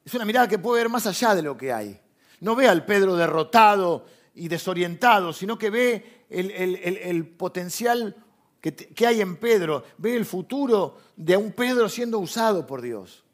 es 0.04 0.14
una 0.14 0.24
mirada 0.24 0.48
que 0.48 0.58
puede 0.58 0.84
ver 0.84 0.90
más 0.90 1.06
allá 1.06 1.34
de 1.34 1.42
lo 1.42 1.56
que 1.56 1.72
hay. 1.72 2.00
No 2.40 2.54
ve 2.54 2.68
al 2.68 2.86
Pedro 2.86 3.16
derrotado 3.16 4.06
y 4.34 4.48
desorientado, 4.48 5.32
sino 5.32 5.58
que 5.58 5.68
ve 5.68 6.19
el, 6.30 7.26
potencial 7.36 8.16
que, 8.60 9.06
hay 9.06 9.20
en 9.20 9.36
Pedro, 9.36 9.84
ve 9.98 10.16
el 10.16 10.24
futuro 10.24 10.98
de 11.16 11.36
un 11.36 11.52
Pedro 11.52 11.88
siendo 11.88 12.18
usado 12.18 12.66
por 12.66 12.80
Dios. 12.80 13.24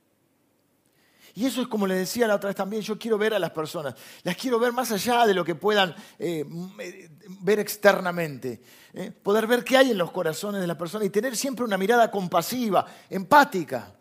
Y 1.35 1.45
eso 1.45 1.61
es 1.61 1.69
como 1.69 1.87
le 1.87 1.95
decía 1.95 2.27
la 2.27 2.37
otra 2.37 2.49
vez 2.49 2.57
también, 2.57 2.81
yo 2.81 2.99
quiero 2.99 3.19
ver 3.19 3.35
a 3.35 3.39
las 3.39 3.51
personas, 3.51 3.95
las 4.23 4.37
quiero 4.37 4.59
ver 4.59 4.73
más 4.73 4.91
allá 4.91 5.27
de 5.27 5.35
lo 5.35 5.45
que 5.45 5.55
puedan 5.55 5.95
eh, 6.19 6.47
eh, 6.79 7.11
ver 7.43 7.59
externamente, 7.59 8.63
¿eh? 8.95 9.11
poder 9.11 9.47
ver 9.47 9.63
qué 9.63 9.77
hay 9.77 9.91
en 9.91 9.99
los 9.99 10.11
corazones 10.13 10.63
de 10.63 10.67
las 10.67 10.79
personas 10.79 11.07
y 11.07 11.11
tener 11.11 11.37
siempre 11.37 11.63
una 11.63 11.77
mirada 11.77 12.11
compasiva, 12.11 12.87
empática. 13.11 13.93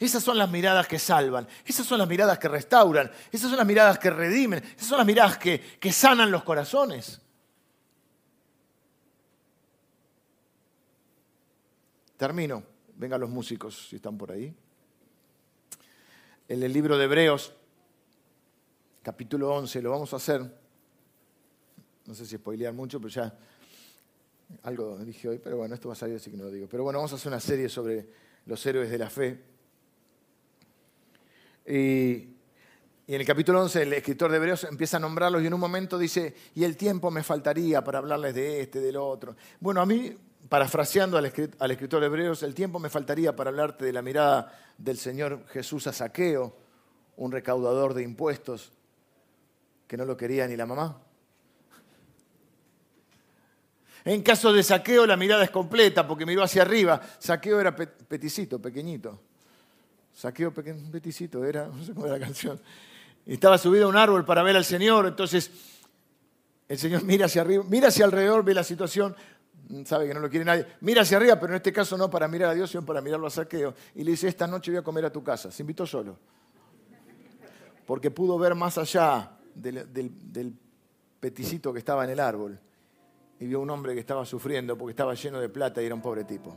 Esas 0.00 0.24
son 0.24 0.36
las 0.36 0.50
miradas 0.50 0.88
que 0.88 0.98
salvan, 0.98 1.46
esas 1.64 1.86
son 1.86 1.98
las 1.98 2.08
miradas 2.08 2.40
que 2.40 2.48
restauran, 2.48 3.08
esas 3.30 3.48
son 3.48 3.58
las 3.58 3.66
miradas 3.66 4.00
que 4.00 4.10
redimen, 4.10 4.60
esas 4.76 4.88
son 4.88 4.98
las 4.98 5.06
miradas 5.06 5.38
que 5.38 5.92
sanan 5.92 6.32
los 6.32 6.42
corazones. 6.42 7.20
Termino. 12.18 12.62
Vengan 12.96 13.22
los 13.22 13.30
músicos 13.30 13.88
si 13.88 13.96
están 13.96 14.18
por 14.18 14.32
ahí 14.32 14.54
en 16.48 16.62
el 16.62 16.72
libro 16.72 16.96
de 16.96 17.04
Hebreos, 17.04 17.52
capítulo 19.02 19.54
11, 19.54 19.82
lo 19.82 19.90
vamos 19.90 20.12
a 20.14 20.16
hacer. 20.16 20.42
No 22.06 22.14
sé 22.14 22.24
si 22.24 22.36
spoilear 22.36 22.72
mucho, 22.72 22.98
pero 22.98 23.10
ya 23.10 23.38
algo 24.62 24.96
dije 25.04 25.28
hoy, 25.28 25.38
pero 25.44 25.58
bueno, 25.58 25.74
esto 25.74 25.88
va 25.88 25.92
a 25.92 25.96
salir 25.96 26.16
así 26.16 26.30
que 26.30 26.38
no 26.38 26.44
lo 26.44 26.50
digo. 26.50 26.66
Pero 26.66 26.84
bueno, 26.84 27.00
vamos 27.00 27.12
a 27.12 27.16
hacer 27.16 27.28
una 27.28 27.40
serie 27.40 27.68
sobre 27.68 28.08
los 28.46 28.64
héroes 28.64 28.90
de 28.90 28.98
la 28.98 29.10
fe. 29.10 29.44
Y, 31.66 32.34
en 33.06 33.20
el 33.20 33.26
capítulo 33.26 33.62
11 33.62 33.82
el 33.82 33.92
escritor 33.92 34.30
de 34.30 34.36
Hebreos 34.38 34.64
empieza 34.64 34.96
a 34.96 35.00
nombrarlos 35.00 35.42
y 35.42 35.46
en 35.46 35.54
un 35.54 35.60
momento 35.60 35.98
dice, 35.98 36.34
y 36.54 36.64
el 36.64 36.78
tiempo 36.78 37.10
me 37.10 37.22
faltaría 37.22 37.84
para 37.84 37.98
hablarles 37.98 38.34
de 38.34 38.62
este, 38.62 38.80
del 38.80 38.96
otro. 38.96 39.36
Bueno, 39.60 39.82
a 39.82 39.86
mí 39.86 40.14
parafraseando 40.48 41.18
al, 41.18 41.26
escritor 41.26 42.00
de 42.00 42.06
Hebreos, 42.06 42.42
el 42.42 42.54
tiempo 42.54 42.78
me 42.78 42.88
faltaría 42.88 43.36
para 43.36 43.50
hablarte 43.50 43.84
de 43.84 43.92
la 43.92 44.02
mirada 44.02 44.52
del 44.78 44.96
Señor 44.96 45.44
Jesús 45.48 45.86
a 45.86 45.92
Saqueo, 45.92 46.56
un 47.16 47.32
recaudador 47.32 47.94
de 47.94 48.02
impuestos 48.02 48.72
que 49.86 49.96
no 49.96 50.04
lo 50.04 50.16
quería 50.16 50.46
ni 50.46 50.56
la 50.56 50.66
mamá. 50.66 51.02
En 54.04 54.22
caso 54.22 54.52
de 54.52 54.62
Saqueo 54.62 55.06
la 55.06 55.16
mirada 55.16 55.44
es 55.44 55.50
completa 55.50 56.06
porque 56.06 56.24
miró 56.24 56.42
hacia 56.42 56.62
arriba. 56.62 57.00
Saqueo 57.18 57.60
era 57.60 57.74
peticito, 57.74 58.60
pequeñito. 58.60 59.20
Saqueo 60.14 60.52
peticito 60.52 61.44
era, 61.44 61.66
no 61.74 61.84
sé 61.84 61.92
cómo 61.92 62.06
era 62.06 62.18
la 62.18 62.24
canción. 62.24 62.60
Estaba 63.26 63.58
subido 63.58 63.86
a 63.86 63.88
un 63.88 63.96
árbol 63.96 64.24
para 64.24 64.42
ver 64.42 64.56
al 64.56 64.64
Señor, 64.64 65.06
entonces 65.06 65.50
el 66.68 66.78
Señor 66.78 67.02
mira 67.02 67.26
hacia 67.26 67.42
arriba, 67.42 67.64
mira 67.68 67.88
hacia 67.88 68.06
alrededor, 68.06 68.42
ve 68.44 68.54
la 68.54 68.64
situación, 68.64 69.14
sabe 69.84 70.08
que 70.08 70.14
no 70.14 70.20
lo 70.20 70.30
quiere 70.30 70.44
nadie, 70.44 70.66
mira 70.80 71.02
hacia 71.02 71.16
arriba, 71.16 71.38
pero 71.38 71.52
en 71.52 71.56
este 71.56 71.72
caso 71.72 71.96
no 71.96 72.08
para 72.08 72.26
mirar 72.28 72.50
a 72.50 72.54
Dios, 72.54 72.70
sino 72.70 72.84
para 72.84 73.00
mirarlo 73.00 73.26
a 73.26 73.30
saqueo. 73.30 73.74
Y 73.94 74.04
le 74.04 74.12
dice, 74.12 74.28
esta 74.28 74.46
noche 74.46 74.70
voy 74.70 74.78
a 74.78 74.82
comer 74.82 75.04
a 75.04 75.12
tu 75.12 75.22
casa. 75.22 75.50
Se 75.50 75.62
invitó 75.62 75.86
solo. 75.86 76.18
Porque 77.86 78.10
pudo 78.10 78.38
ver 78.38 78.54
más 78.54 78.78
allá 78.78 79.32
del, 79.54 80.54
peticito 81.20 81.72
que 81.72 81.78
estaba 81.80 82.04
en 82.04 82.10
el 82.10 82.20
árbol. 82.20 82.58
Y 83.40 83.46
vio 83.46 83.60
un 83.60 83.70
hombre 83.70 83.94
que 83.94 84.00
estaba 84.00 84.24
sufriendo 84.24 84.76
porque 84.76 84.90
estaba 84.90 85.14
lleno 85.14 85.40
de 85.40 85.48
plata 85.48 85.82
y 85.82 85.86
era 85.86 85.94
un 85.94 86.02
pobre 86.02 86.24
tipo. 86.24 86.56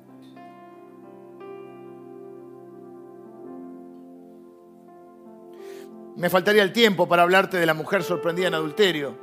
Me 6.15 6.29
faltaría 6.29 6.63
el 6.63 6.73
tiempo 6.73 7.07
para 7.07 7.23
hablarte 7.23 7.57
de 7.57 7.65
la 7.65 7.73
mujer 7.73 8.03
sorprendida 8.03 8.47
en 8.47 8.53
adulterio, 8.55 9.17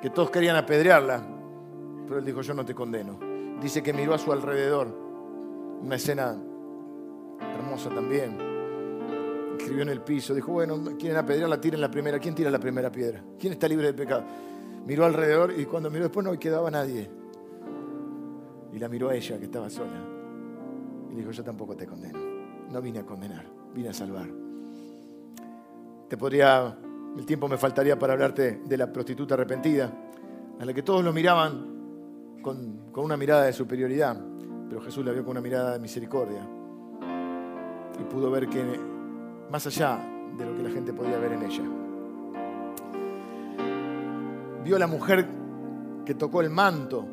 que 0.00 0.10
todos 0.10 0.30
querían 0.30 0.56
apedrearla. 0.56 1.37
Pero 2.08 2.20
él 2.20 2.24
dijo, 2.24 2.40
yo 2.40 2.54
no 2.54 2.64
te 2.64 2.74
condeno. 2.74 3.18
Dice 3.60 3.82
que 3.82 3.92
miró 3.92 4.14
a 4.14 4.18
su 4.18 4.32
alrededor. 4.32 4.88
Una 5.82 5.96
escena 5.96 6.34
hermosa 7.54 7.90
también. 7.90 8.38
Escribió 9.58 9.82
en 9.82 9.90
el 9.90 10.00
piso. 10.00 10.34
Dijo, 10.34 10.52
bueno, 10.52 10.78
quieren 10.98 11.18
apedrearla, 11.18 11.60
tiren 11.60 11.82
la 11.82 11.90
primera. 11.90 12.18
¿Quién 12.18 12.34
tira 12.34 12.50
la 12.50 12.58
primera 12.58 12.90
piedra? 12.90 13.22
¿Quién 13.38 13.52
está 13.52 13.68
libre 13.68 13.88
de 13.88 13.94
pecado? 13.94 14.24
Miró 14.86 15.04
alrededor 15.04 15.52
y 15.54 15.66
cuando 15.66 15.90
miró 15.90 16.04
después 16.04 16.24
no 16.24 16.38
quedaba 16.38 16.70
nadie. 16.70 17.10
Y 18.72 18.78
la 18.78 18.88
miró 18.88 19.10
a 19.10 19.14
ella 19.14 19.38
que 19.38 19.44
estaba 19.44 19.68
sola. 19.68 20.02
Y 21.10 21.14
dijo, 21.14 21.30
yo 21.30 21.44
tampoco 21.44 21.76
te 21.76 21.86
condeno. 21.86 22.18
No 22.70 22.80
vine 22.80 23.00
a 23.00 23.04
condenar, 23.04 23.44
vine 23.74 23.90
a 23.90 23.92
salvar. 23.92 24.28
Te 26.08 26.16
podría, 26.16 26.74
el 27.18 27.26
tiempo 27.26 27.48
me 27.48 27.58
faltaría 27.58 27.98
para 27.98 28.14
hablarte 28.14 28.62
de 28.64 28.76
la 28.78 28.90
prostituta 28.90 29.34
arrepentida, 29.34 29.92
a 30.58 30.64
la 30.64 30.72
que 30.72 30.82
todos 30.82 31.04
lo 31.04 31.12
miraban 31.12 31.77
con, 32.42 32.90
una 32.94 33.16
mirada 33.16 33.44
de 33.44 33.52
superioridad, 33.52 34.20
pero 34.68 34.80
Jesús 34.80 35.04
la 35.04 35.12
vio 35.12 35.22
con 35.22 35.32
una 35.32 35.40
mirada 35.40 35.72
de 35.72 35.78
misericordia. 35.78 36.46
Y 38.00 38.04
pudo 38.04 38.30
ver 38.30 38.48
que 38.48 38.64
más 39.50 39.66
allá 39.66 39.98
de 40.36 40.44
lo 40.44 40.56
que 40.56 40.62
la 40.62 40.70
gente 40.70 40.92
podía 40.92 41.18
ver 41.18 41.32
en 41.32 41.42
ella. 41.42 41.62
Vio 44.64 44.76
a 44.76 44.78
la 44.78 44.86
mujer 44.86 45.26
que 46.04 46.14
tocó 46.14 46.40
el 46.40 46.50
manto 46.50 47.06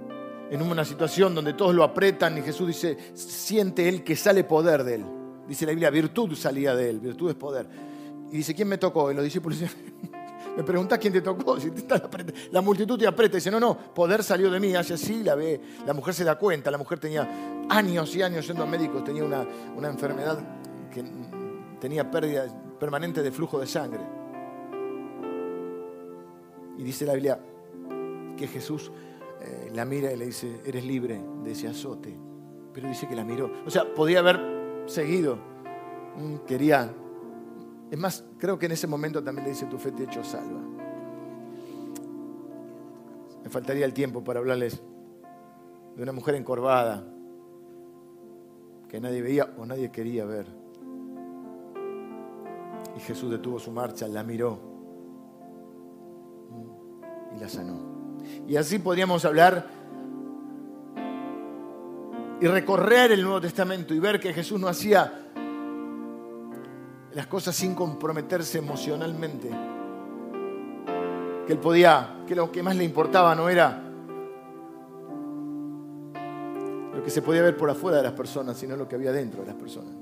en 0.49 0.61
una 0.61 0.85
situación 0.85 1.33
donde 1.33 1.53
todos 1.53 1.73
lo 1.73 1.83
apretan 1.83 2.37
y 2.37 2.41
Jesús 2.41 2.67
dice, 2.67 2.97
siente 3.13 3.89
él 3.89 4.03
que 4.03 4.15
sale 4.15 4.43
poder 4.43 4.83
de 4.83 4.95
él. 4.95 5.05
Dice 5.47 5.65
la 5.65 5.71
Biblia, 5.71 5.89
virtud 5.89 6.35
salía 6.35 6.75
de 6.75 6.89
él, 6.89 6.99
virtud 6.99 7.29
es 7.29 7.35
poder. 7.35 7.67
Y 8.31 8.37
dice, 8.37 8.53
¿quién 8.53 8.67
me 8.67 8.77
tocó? 8.77 9.11
Y 9.11 9.15
los 9.15 9.23
discípulos 9.23 9.59
dicen, 9.59 10.11
me 10.55 10.63
preguntás 10.63 10.99
quién 10.99 11.13
te 11.13 11.21
tocó, 11.21 11.59
si 11.59 11.71
te 11.71 12.01
la 12.51 12.61
multitud 12.61 12.97
te 12.97 13.07
aprieta 13.07 13.35
y 13.35 13.39
dice, 13.39 13.51
no, 13.51 13.59
no, 13.59 13.77
poder 13.77 14.23
salió 14.23 14.49
de 14.49 14.59
mí, 14.59 14.75
hace 14.75 14.93
así, 14.93 15.23
la 15.23 15.35
ve, 15.35 15.59
la 15.85 15.93
mujer 15.93 16.13
se 16.13 16.23
da 16.23 16.37
cuenta, 16.37 16.71
la 16.71 16.77
mujer 16.77 16.99
tenía 16.99 17.65
años 17.69 18.15
y 18.15 18.21
años 18.21 18.47
yendo 18.47 18.63
a 18.63 18.65
médicos, 18.65 19.03
tenía 19.03 19.23
una, 19.23 19.45
una 19.75 19.89
enfermedad 19.89 20.39
que 20.91 21.03
tenía 21.79 22.09
pérdida 22.09 22.47
permanente 22.79 23.21
de 23.21 23.31
flujo 23.31 23.59
de 23.59 23.67
sangre. 23.67 24.01
Y 26.77 26.83
dice 26.83 27.05
la 27.05 27.13
Biblia 27.13 27.39
que 28.37 28.47
Jesús 28.47 28.91
eh, 29.41 29.71
la 29.73 29.85
mira 29.85 30.11
y 30.11 30.17
le 30.17 30.25
dice, 30.25 30.61
eres 30.65 30.85
libre 30.85 31.21
de 31.43 31.51
ese 31.51 31.67
azote. 31.67 32.17
Pero 32.73 32.89
dice 32.89 33.07
que 33.07 33.15
la 33.15 33.23
miró. 33.23 33.51
O 33.65 33.69
sea, 33.69 33.93
podía 33.93 34.19
haber 34.19 34.39
seguido. 34.85 35.37
Mm, 36.17 36.37
quería 36.45 36.93
es 37.91 37.97
más, 37.99 38.23
creo 38.37 38.57
que 38.57 38.65
en 38.65 38.71
ese 38.71 38.87
momento 38.87 39.23
también 39.23 39.45
le 39.45 39.51
dice, 39.51 39.65
tu 39.67 39.77
fe 39.77 39.91
te 39.91 40.03
hecho 40.03 40.23
salva. 40.23 40.61
Me 43.43 43.49
faltaría 43.49 43.85
el 43.85 43.93
tiempo 43.93 44.23
para 44.23 44.39
hablarles 44.39 44.81
de 45.95 46.03
una 46.03 46.11
mujer 46.11 46.35
encorvada 46.35 47.03
que 48.89 48.99
nadie 48.99 49.21
veía 49.21 49.53
o 49.57 49.65
nadie 49.65 49.91
quería 49.91 50.25
ver. 50.25 50.47
Y 52.97 52.99
Jesús 53.01 53.29
detuvo 53.29 53.59
su 53.59 53.71
marcha, 53.71 54.07
la 54.07 54.23
miró 54.23 54.59
y 57.35 57.39
la 57.39 57.49
sanó. 57.49 58.17
Y 58.47 58.55
así 58.55 58.79
podríamos 58.79 59.23
hablar 59.25 59.67
y 62.39 62.47
recorrer 62.47 63.11
el 63.11 63.21
Nuevo 63.21 63.41
Testamento 63.41 63.93
y 63.93 63.99
ver 63.99 64.19
que 64.19 64.33
Jesús 64.33 64.59
no 64.59 64.67
hacía 64.67 65.24
las 67.15 67.27
cosas 67.27 67.55
sin 67.55 67.73
comprometerse 67.73 68.57
emocionalmente. 68.57 69.49
Que 71.47 71.53
él 71.53 71.59
podía, 71.59 72.23
que 72.27 72.35
lo 72.35 72.51
que 72.51 72.61
más 72.61 72.75
le 72.75 72.83
importaba 72.83 73.33
no 73.33 73.47
era 73.47 73.81
lo 76.93 77.01
que 77.01 77.09
se 77.09 77.21
podía 77.21 77.41
ver 77.41 77.55
por 77.55 77.69
afuera 77.69 77.97
de 77.97 78.03
las 78.03 78.11
personas, 78.11 78.57
sino 78.57 78.75
lo 78.75 78.87
que 78.87 78.95
había 78.95 79.13
dentro 79.13 79.41
de 79.41 79.47
las 79.47 79.55
personas. 79.55 79.93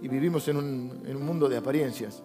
Y 0.00 0.06
vivimos 0.06 0.46
en 0.46 0.58
un, 0.58 1.02
en 1.06 1.16
un 1.16 1.26
mundo 1.26 1.48
de 1.48 1.56
apariencias. 1.56 2.22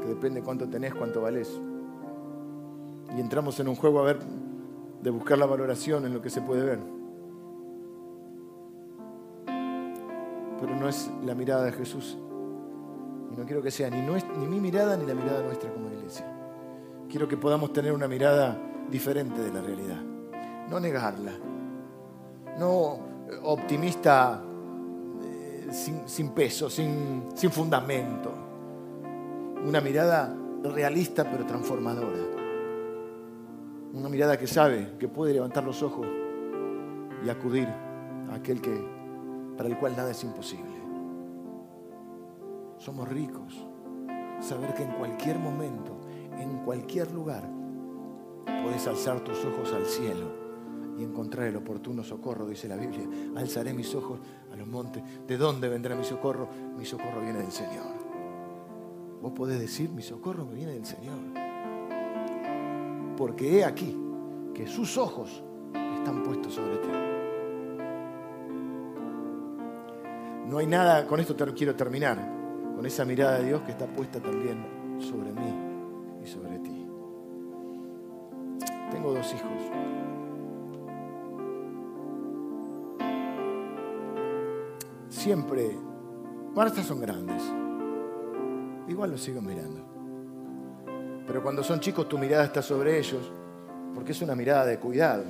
Que 0.00 0.06
depende 0.08 0.42
cuánto 0.42 0.68
tenés, 0.68 0.94
cuánto 0.94 1.22
valés. 1.22 1.60
Y 3.16 3.20
entramos 3.20 3.60
en 3.60 3.68
un 3.68 3.76
juego 3.76 4.00
a 4.00 4.04
ver 4.04 4.18
de 5.02 5.10
buscar 5.10 5.36
la 5.36 5.46
valoración 5.46 6.06
en 6.06 6.14
lo 6.14 6.22
que 6.22 6.30
se 6.30 6.40
puede 6.40 6.64
ver. 6.64 6.78
Pero 10.60 10.76
no 10.76 10.88
es 10.88 11.10
la 11.24 11.34
mirada 11.34 11.64
de 11.64 11.72
Jesús. 11.72 12.16
Y 13.32 13.36
no 13.36 13.44
quiero 13.44 13.62
que 13.62 13.70
sea 13.70 13.90
ni, 13.90 14.00
ni 14.00 14.46
mi 14.46 14.60
mirada 14.60 14.96
ni 14.96 15.04
la 15.04 15.14
mirada 15.14 15.42
nuestra 15.42 15.72
como 15.72 15.90
iglesia. 15.90 16.24
quiero 17.10 17.26
que 17.26 17.36
podamos 17.36 17.72
tener 17.72 17.92
una 17.92 18.06
mirada 18.06 18.56
diferente 18.88 19.40
de 19.42 19.52
la 19.52 19.60
realidad. 19.60 20.00
No 20.70 20.78
negarla. 20.78 21.32
No 22.58 23.00
optimista 23.42 24.40
eh, 25.24 25.68
sin, 26.06 26.30
peso, 26.30 26.70
sin, 26.70 27.24
sin 27.34 27.50
fundamento. 27.50 28.32
Una 29.66 29.80
mirada 29.80 30.36
realista 30.62 31.28
pero 31.28 31.44
transformadora. 31.44 32.41
Una 33.92 34.08
mirada 34.08 34.38
que 34.38 34.46
sabe 34.46 34.96
que 34.98 35.06
puede 35.06 35.34
levantar 35.34 35.64
los 35.64 35.82
ojos 35.82 36.06
y 37.24 37.28
acudir 37.28 37.68
a 37.68 38.34
aquel 38.36 38.62
que, 38.62 38.82
para 39.56 39.68
el 39.68 39.78
cual 39.78 39.94
nada 39.94 40.10
es 40.10 40.24
imposible. 40.24 40.72
Somos 42.78 43.06
ricos. 43.08 43.66
Saber 44.40 44.72
que 44.74 44.82
en 44.82 44.92
cualquier 44.92 45.38
momento, 45.38 46.00
en 46.38 46.64
cualquier 46.64 47.12
lugar, 47.12 47.48
puedes 48.64 48.86
alzar 48.86 49.20
tus 49.20 49.44
ojos 49.44 49.72
al 49.74 49.84
cielo 49.84 50.42
y 50.98 51.04
encontrar 51.04 51.46
el 51.46 51.56
oportuno 51.56 52.02
socorro, 52.02 52.48
dice 52.48 52.68
la 52.68 52.76
Biblia. 52.76 53.06
Alzaré 53.36 53.74
mis 53.74 53.94
ojos 53.94 54.20
a 54.52 54.56
los 54.56 54.66
montes. 54.66 55.02
¿De 55.26 55.36
dónde 55.36 55.68
vendrá 55.68 55.94
mi 55.94 56.04
socorro? 56.04 56.48
Mi 56.78 56.86
socorro 56.86 57.20
viene 57.20 57.40
del 57.40 57.52
Señor. 57.52 57.92
Vos 59.20 59.32
podés 59.32 59.60
decir, 59.60 59.90
mi 59.90 60.02
socorro 60.02 60.46
me 60.46 60.54
viene 60.54 60.72
del 60.72 60.86
Señor. 60.86 61.41
Porque 63.22 63.60
he 63.60 63.64
aquí 63.64 63.96
que 64.52 64.66
sus 64.66 64.98
ojos 64.98 65.44
están 65.96 66.24
puestos 66.24 66.54
sobre 66.54 66.76
ti. 66.78 66.88
No 70.48 70.58
hay 70.58 70.66
nada, 70.66 71.06
con 71.06 71.20
esto 71.20 71.36
quiero 71.54 71.76
terminar, 71.76 72.18
con 72.74 72.84
esa 72.84 73.04
mirada 73.04 73.38
de 73.38 73.44
Dios 73.44 73.62
que 73.62 73.70
está 73.70 73.86
puesta 73.86 74.20
también 74.20 74.66
sobre 74.98 75.32
mí 75.32 75.54
y 76.20 76.26
sobre 76.26 76.58
ti. 76.58 76.84
Tengo 78.90 79.14
dos 79.14 79.32
hijos. 79.32 79.52
Siempre, 85.10 85.78
ahora 86.56 86.70
son 86.70 87.00
grandes 87.00 87.40
igual 88.88 89.12
los 89.12 89.20
sigo 89.20 89.40
mirando. 89.40 89.91
Pero 91.32 91.42
cuando 91.42 91.64
son 91.64 91.80
chicos 91.80 92.06
tu 92.10 92.18
mirada 92.18 92.44
está 92.44 92.60
sobre 92.60 92.98
ellos, 92.98 93.22
porque 93.94 94.12
es 94.12 94.20
una 94.20 94.34
mirada 94.34 94.66
de 94.66 94.78
cuidado. 94.78 95.24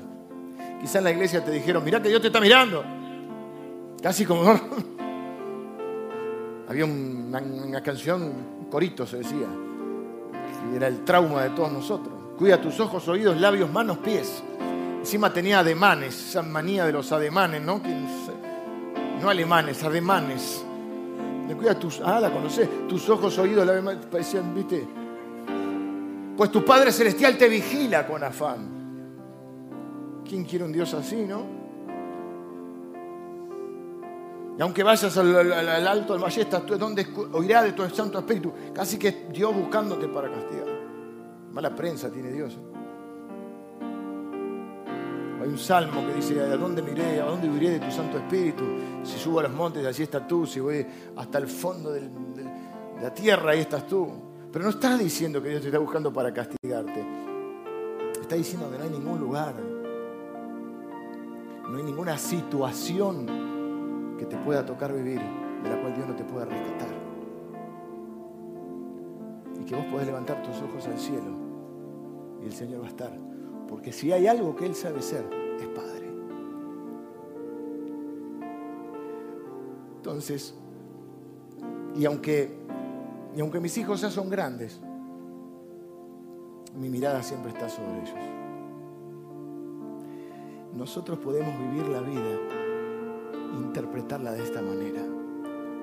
Quizá 0.80 0.98
en 0.98 1.04
la 1.04 1.12
iglesia 1.12 1.44
te 1.44 1.52
dijeron, 1.52 1.84
mirá 1.84 2.02
que 2.02 2.08
Dios 2.08 2.20
te 2.20 2.26
está 2.26 2.40
mirando. 2.40 2.82
Casi 4.02 4.24
como... 4.24 4.42
Había 6.68 6.86
una, 6.86 7.80
canción, 7.84 8.20
un 8.22 8.64
corito 8.68 9.06
se 9.06 9.18
decía, 9.18 9.46
y 10.72 10.76
era 10.76 10.88
el 10.88 11.04
trauma 11.04 11.44
de 11.44 11.50
todos 11.50 11.70
nosotros. 11.70 12.12
Cuida 12.36 12.60
tus 12.60 12.80
ojos, 12.80 13.06
oídos, 13.06 13.40
labios, 13.40 13.70
manos, 13.70 13.98
pies. 13.98 14.42
Encima 14.98 15.32
tenía 15.32 15.60
ademanes, 15.60 16.30
esa 16.30 16.42
manía 16.42 16.84
de 16.84 16.92
los 16.94 17.12
ademanes, 17.12 17.62
¿no? 17.62 17.80
No 19.20 19.30
alemanes, 19.30 19.84
ademanes 19.84 20.64
cuida 21.54 21.78
tus, 21.78 22.00
ah, 22.04 22.20
la 22.20 22.30
conoces, 22.30 22.68
tus 22.88 23.08
ojos, 23.08 23.38
oídos, 23.38 23.66
la 23.66 23.80
parecían, 24.10 24.54
viste. 24.54 25.01
Pues 26.42 26.50
tu 26.50 26.64
Padre 26.64 26.90
Celestial 26.90 27.38
te 27.38 27.48
vigila 27.48 28.05
con 28.05 28.24
afán. 28.24 28.68
¿Quién 30.28 30.42
quiere 30.44 30.64
un 30.64 30.72
Dios 30.72 30.92
así, 30.92 31.24
no? 31.24 31.46
Y 34.59 34.61
aunque 34.61 34.83
vayas 34.83 35.16
al, 35.16 35.87
alto, 35.87 36.14
al 36.14 36.18
valle, 36.18 36.44
donde 36.76 37.07
oirá 37.35 37.62
de 37.62 37.70
tu 37.74 37.88
Santo 37.90 38.18
Espíritu. 38.18 38.52
Casi 38.74 38.98
que 38.98 39.28
Dios 39.33 39.55
buscándote 39.55 40.09
para 40.09 40.33
castigar. 40.33 40.66
Mala 41.52 41.76
prensa 41.76 42.11
tiene 42.11 42.33
Dios. 42.33 42.59
Hay 45.40 45.48
un 45.48 45.59
salmo 45.59 46.05
que 46.09 46.14
dice, 46.14 46.40
¿a 46.40 46.57
dónde 46.57 46.83
miré? 46.83 47.20
¿A 47.20 47.26
dónde 47.26 47.46
iré 47.46 47.78
de 47.78 47.78
tu 47.78 47.92
Santo 47.92 48.18
Espíritu? 48.18 48.64
Si 49.05 49.16
subo 49.16 49.38
a 49.38 49.44
los 49.44 49.52
montes, 49.52 49.87
allí 49.87 50.02
estás 50.02 50.26
tú. 50.26 50.44
Si 50.44 50.59
voy 50.59 50.85
hasta 51.14 51.38
el 51.38 51.46
fondo 51.46 51.92
de 51.92 52.02
la 53.00 53.14
tierra, 53.14 53.52
ahí 53.52 53.61
estás 53.61 53.87
tú. 53.87 54.31
Pero 54.52 54.64
no 54.64 54.70
está 54.70 54.98
diciendo 54.98 55.42
que 55.42 55.48
Dios 55.48 55.62
te 55.62 55.68
está 55.68 55.78
buscando 55.78 56.12
para 56.12 56.32
castigarte. 56.32 57.04
Está 58.20 58.34
diciendo 58.34 58.70
que 58.70 58.78
no 58.78 58.84
hay 58.84 58.90
ningún 58.90 59.18
lugar, 59.18 59.54
no 61.68 61.76
hay 61.76 61.82
ninguna 61.82 62.18
situación 62.18 64.16
que 64.18 64.26
te 64.26 64.36
pueda 64.38 64.64
tocar 64.64 64.92
vivir, 64.92 65.20
de 65.62 65.70
la 65.70 65.80
cual 65.80 65.94
Dios 65.94 66.06
no 66.06 66.14
te 66.14 66.24
pueda 66.24 66.44
rescatar. 66.44 66.94
Y 69.60 69.64
que 69.64 69.74
vos 69.74 69.86
podés 69.86 70.06
levantar 70.06 70.42
tus 70.42 70.56
ojos 70.62 70.86
al 70.86 70.98
cielo 70.98 71.36
y 72.42 72.46
el 72.46 72.52
Señor 72.52 72.82
va 72.82 72.86
a 72.86 72.88
estar 72.88 73.32
porque 73.72 73.90
si 73.90 74.12
hay 74.12 74.26
algo 74.26 74.54
que 74.54 74.66
Él 74.66 74.74
sabe 74.74 75.00
ser, 75.00 75.24
es 75.58 75.66
Padre. 75.68 76.06
Entonces, 79.96 80.54
y 81.96 82.04
aunque, 82.04 82.54
y 83.34 83.40
aunque 83.40 83.60
mis 83.60 83.76
hijos 83.78 84.00
ya 84.00 84.10
son 84.10 84.28
grandes, 84.28 84.80
mi 86.74 86.88
mirada 86.88 87.22
siempre 87.22 87.50
está 87.50 87.68
sobre 87.68 88.00
ellos. 88.00 88.42
Nosotros 90.74 91.18
podemos 91.18 91.58
vivir 91.58 91.86
la 91.88 92.00
vida, 92.00 92.38
interpretarla 93.58 94.32
de 94.32 94.42
esta 94.42 94.62
manera, 94.62 95.02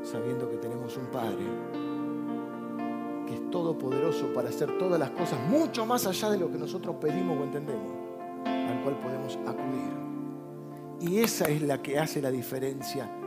sabiendo 0.03 0.49
que 0.49 0.57
tenemos 0.57 0.97
un 0.97 1.05
Padre 1.07 1.45
que 3.27 3.35
es 3.35 3.51
todopoderoso 3.51 4.33
para 4.33 4.49
hacer 4.49 4.77
todas 4.79 4.99
las 4.99 5.11
cosas 5.11 5.39
mucho 5.47 5.85
más 5.85 6.07
allá 6.07 6.31
de 6.31 6.39
lo 6.39 6.51
que 6.51 6.57
nosotros 6.57 6.95
pedimos 6.99 7.37
o 7.39 7.43
entendemos, 7.43 7.93
al 8.45 8.81
cual 8.83 8.97
podemos 8.99 9.37
acudir. 9.47 9.99
Y 11.01 11.19
esa 11.19 11.45
es 11.45 11.61
la 11.61 11.81
que 11.81 11.99
hace 11.99 12.21
la 12.21 12.31
diferencia. 12.31 13.18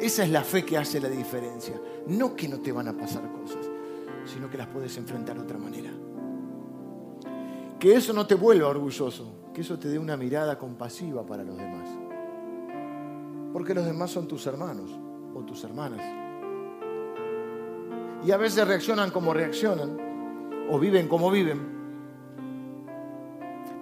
Esa 0.00 0.24
es 0.24 0.30
la 0.30 0.42
fe 0.42 0.64
que 0.64 0.76
hace 0.76 1.00
la 1.00 1.08
diferencia. 1.08 1.80
No 2.08 2.34
que 2.34 2.48
no 2.48 2.60
te 2.60 2.72
van 2.72 2.88
a 2.88 2.96
pasar 2.96 3.30
cosas, 3.32 3.66
sino 4.24 4.50
que 4.50 4.58
las 4.58 4.68
puedes 4.68 4.96
enfrentar 4.96 5.36
de 5.36 5.42
otra 5.42 5.58
manera. 5.58 5.90
Que 7.78 7.94
eso 7.94 8.12
no 8.12 8.26
te 8.26 8.34
vuelva 8.34 8.68
orgulloso, 8.68 9.50
que 9.54 9.60
eso 9.60 9.78
te 9.78 9.88
dé 9.88 9.98
una 9.98 10.16
mirada 10.16 10.58
compasiva 10.58 11.24
para 11.24 11.44
los 11.44 11.56
demás. 11.56 11.88
Porque 13.52 13.74
los 13.74 13.84
demás 13.84 14.10
son 14.10 14.26
tus 14.26 14.46
hermanos 14.46 14.90
o 15.34 15.40
tus 15.42 15.62
hermanas 15.64 16.24
y 18.24 18.30
a 18.32 18.36
veces 18.36 18.66
reaccionan 18.66 19.10
como 19.10 19.34
reaccionan 19.34 20.66
o 20.70 20.78
viven 20.78 21.08
como 21.08 21.30
viven. 21.30 21.74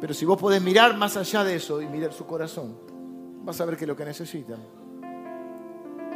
Pero 0.01 0.14
si 0.14 0.25
vos 0.25 0.38
podés 0.38 0.61
mirar 0.61 0.96
más 0.96 1.16
allá 1.16 1.44
de 1.44 1.55
eso 1.55 1.81
y 1.81 1.87
mirar 1.87 2.12
su 2.12 2.27
corazón, 2.27 2.77
vas 3.44 3.61
a 3.61 3.64
ver 3.64 3.77
que 3.77 3.87
lo 3.87 3.94
que 3.94 4.05
necesitan 4.05 4.59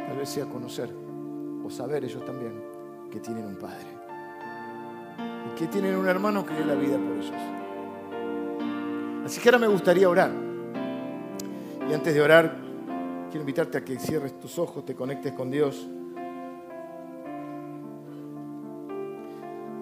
tal 0.07 0.17
vez 0.17 0.29
sea 0.29 0.45
conocer 0.45 0.89
o 1.63 1.69
saber 1.69 2.03
ellos 2.05 2.25
también 2.25 2.53
que 3.11 3.19
tienen 3.19 3.45
un 3.45 3.55
padre 3.57 3.87
y 5.45 5.59
que 5.59 5.67
tienen 5.67 5.95
un 5.95 6.07
hermano 6.07 6.43
que 6.45 6.53
dé 6.53 6.65
la 6.65 6.75
vida 6.75 6.97
por 6.97 7.17
ellos. 7.17 7.31
Así 9.25 9.39
que 9.39 9.49
ahora 9.49 9.59
me 9.59 9.67
gustaría 9.67 10.09
orar. 10.09 10.31
Y 11.89 11.93
antes 11.93 12.13
de 12.13 12.21
orar, 12.21 12.55
quiero 13.29 13.41
invitarte 13.41 13.77
a 13.77 13.85
que 13.85 13.99
cierres 13.99 14.39
tus 14.39 14.57
ojos, 14.57 14.85
te 14.85 14.95
conectes 14.95 15.33
con 15.33 15.51
Dios. 15.51 15.87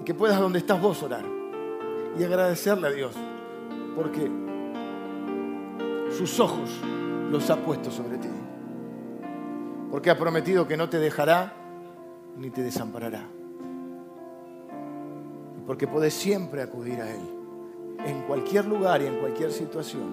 que 0.06 0.14
puedas 0.14 0.40
donde 0.40 0.60
estás 0.60 0.80
vos 0.80 1.02
orar 1.04 1.26
y 2.18 2.24
agradecerle 2.24 2.88
a 2.88 2.92
Dios, 2.92 3.16
porque 3.96 4.32
sus 6.16 6.40
ojos 6.40 6.70
los 7.30 7.50
ha 7.50 7.58
puesto 7.58 7.92
sobre 7.92 8.20
ti, 8.20 8.30
porque 9.96 10.10
ha 10.10 10.18
prometido 10.18 10.68
que 10.68 10.76
no 10.76 10.90
te 10.90 11.00
dejará 11.00 11.54
ni 12.36 12.50
te 12.50 12.62
desamparará, 12.62 13.30
porque 15.66 15.88
puedes 15.88 16.14
siempre 16.14 16.62
acudir 16.62 17.00
a 17.00 17.10
Él, 17.10 17.22
en 18.06 18.24
cualquier 18.24 18.66
lugar 18.66 19.02
y 19.02 19.06
en 19.06 19.16
cualquier 19.22 19.54
situación, 19.54 20.04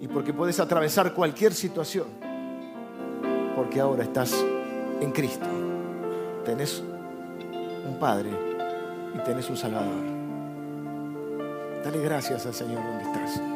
y 0.00 0.08
porque 0.08 0.32
puedes 0.32 0.58
atravesar 0.58 1.12
cualquier 1.12 1.52
situación, 1.52 2.06
porque 3.54 3.78
ahora 3.78 4.04
estás 4.04 4.42
en 5.02 5.12
Cristo, 5.12 5.44
tenés 6.46 6.82
un 7.86 7.98
Padre 8.00 8.30
y 9.14 9.18
tenés 9.18 9.50
un 9.50 9.56
Salvador. 9.58 10.02
Dale 11.84 12.00
gracias 12.00 12.46
al 12.46 12.54
Señor 12.54 12.82
donde 12.82 13.04
estás. 13.04 13.55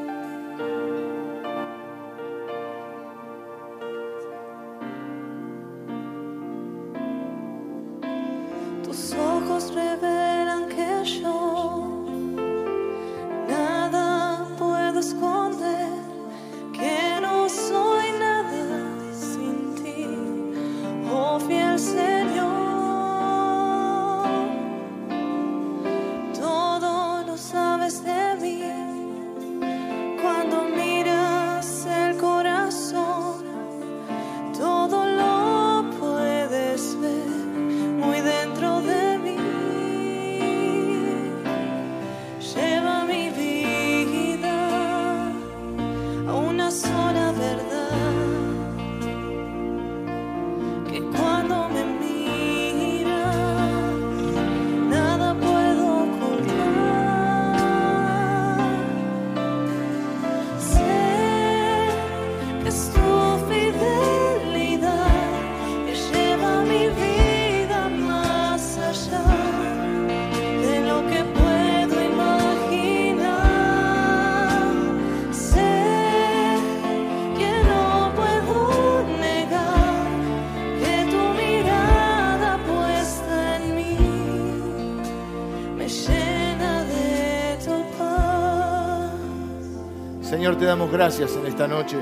Te 90.59 90.65
damos 90.65 90.91
gracias 90.91 91.37
en 91.37 91.47
esta 91.47 91.69
noche 91.69 91.97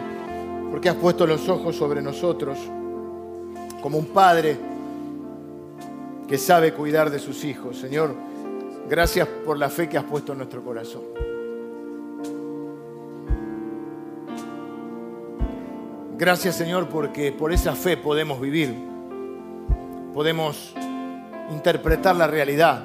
porque 0.70 0.88
has 0.88 0.96
puesto 0.96 1.26
los 1.26 1.48
ojos 1.50 1.76
sobre 1.76 2.00
nosotros 2.00 2.58
como 3.82 3.98
un 3.98 4.06
padre 4.06 4.56
que 6.26 6.38
sabe 6.38 6.72
cuidar 6.72 7.10
de 7.10 7.18
sus 7.18 7.44
hijos. 7.44 7.76
Señor, 7.78 8.14
gracias 8.88 9.28
por 9.44 9.58
la 9.58 9.68
fe 9.68 9.88
que 9.88 9.98
has 9.98 10.04
puesto 10.04 10.32
en 10.32 10.38
nuestro 10.38 10.64
corazón. 10.64 11.02
Gracias 16.16 16.56
Señor 16.56 16.88
porque 16.88 17.30
por 17.32 17.52
esa 17.52 17.74
fe 17.74 17.96
podemos 17.98 18.40
vivir, 18.40 18.74
podemos 20.14 20.74
interpretar 21.52 22.16
la 22.16 22.26
realidad, 22.26 22.84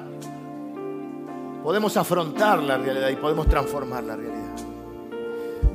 podemos 1.62 1.96
afrontar 1.96 2.62
la 2.62 2.76
realidad 2.76 3.08
y 3.08 3.16
podemos 3.16 3.48
transformar 3.48 4.04
la 4.04 4.14
realidad. 4.14 4.43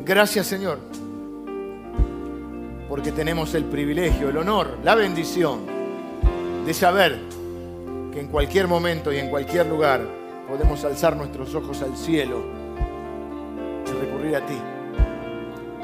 Gracias 0.10 0.48
Señor 0.48 0.80
porque 2.90 3.12
tenemos 3.12 3.54
el 3.54 3.66
privilegio, 3.66 4.30
el 4.30 4.38
honor, 4.38 4.80
la 4.84 4.96
bendición 4.96 5.60
de 6.66 6.74
saber 6.74 7.20
que 8.12 8.20
en 8.20 8.28
cualquier 8.30 8.68
momento 8.68 9.14
y 9.14 9.18
en 9.18 9.30
cualquier 9.30 9.68
lugar 9.68 10.02
podemos 10.48 10.84
alzar 10.84 11.16
nuestros 11.16 11.54
ojos 11.54 11.84
al 11.84 11.96
cielo 11.96 12.42
y 13.86 14.04
recurrir 14.04 14.36
a 14.36 14.44
ti 14.48 14.58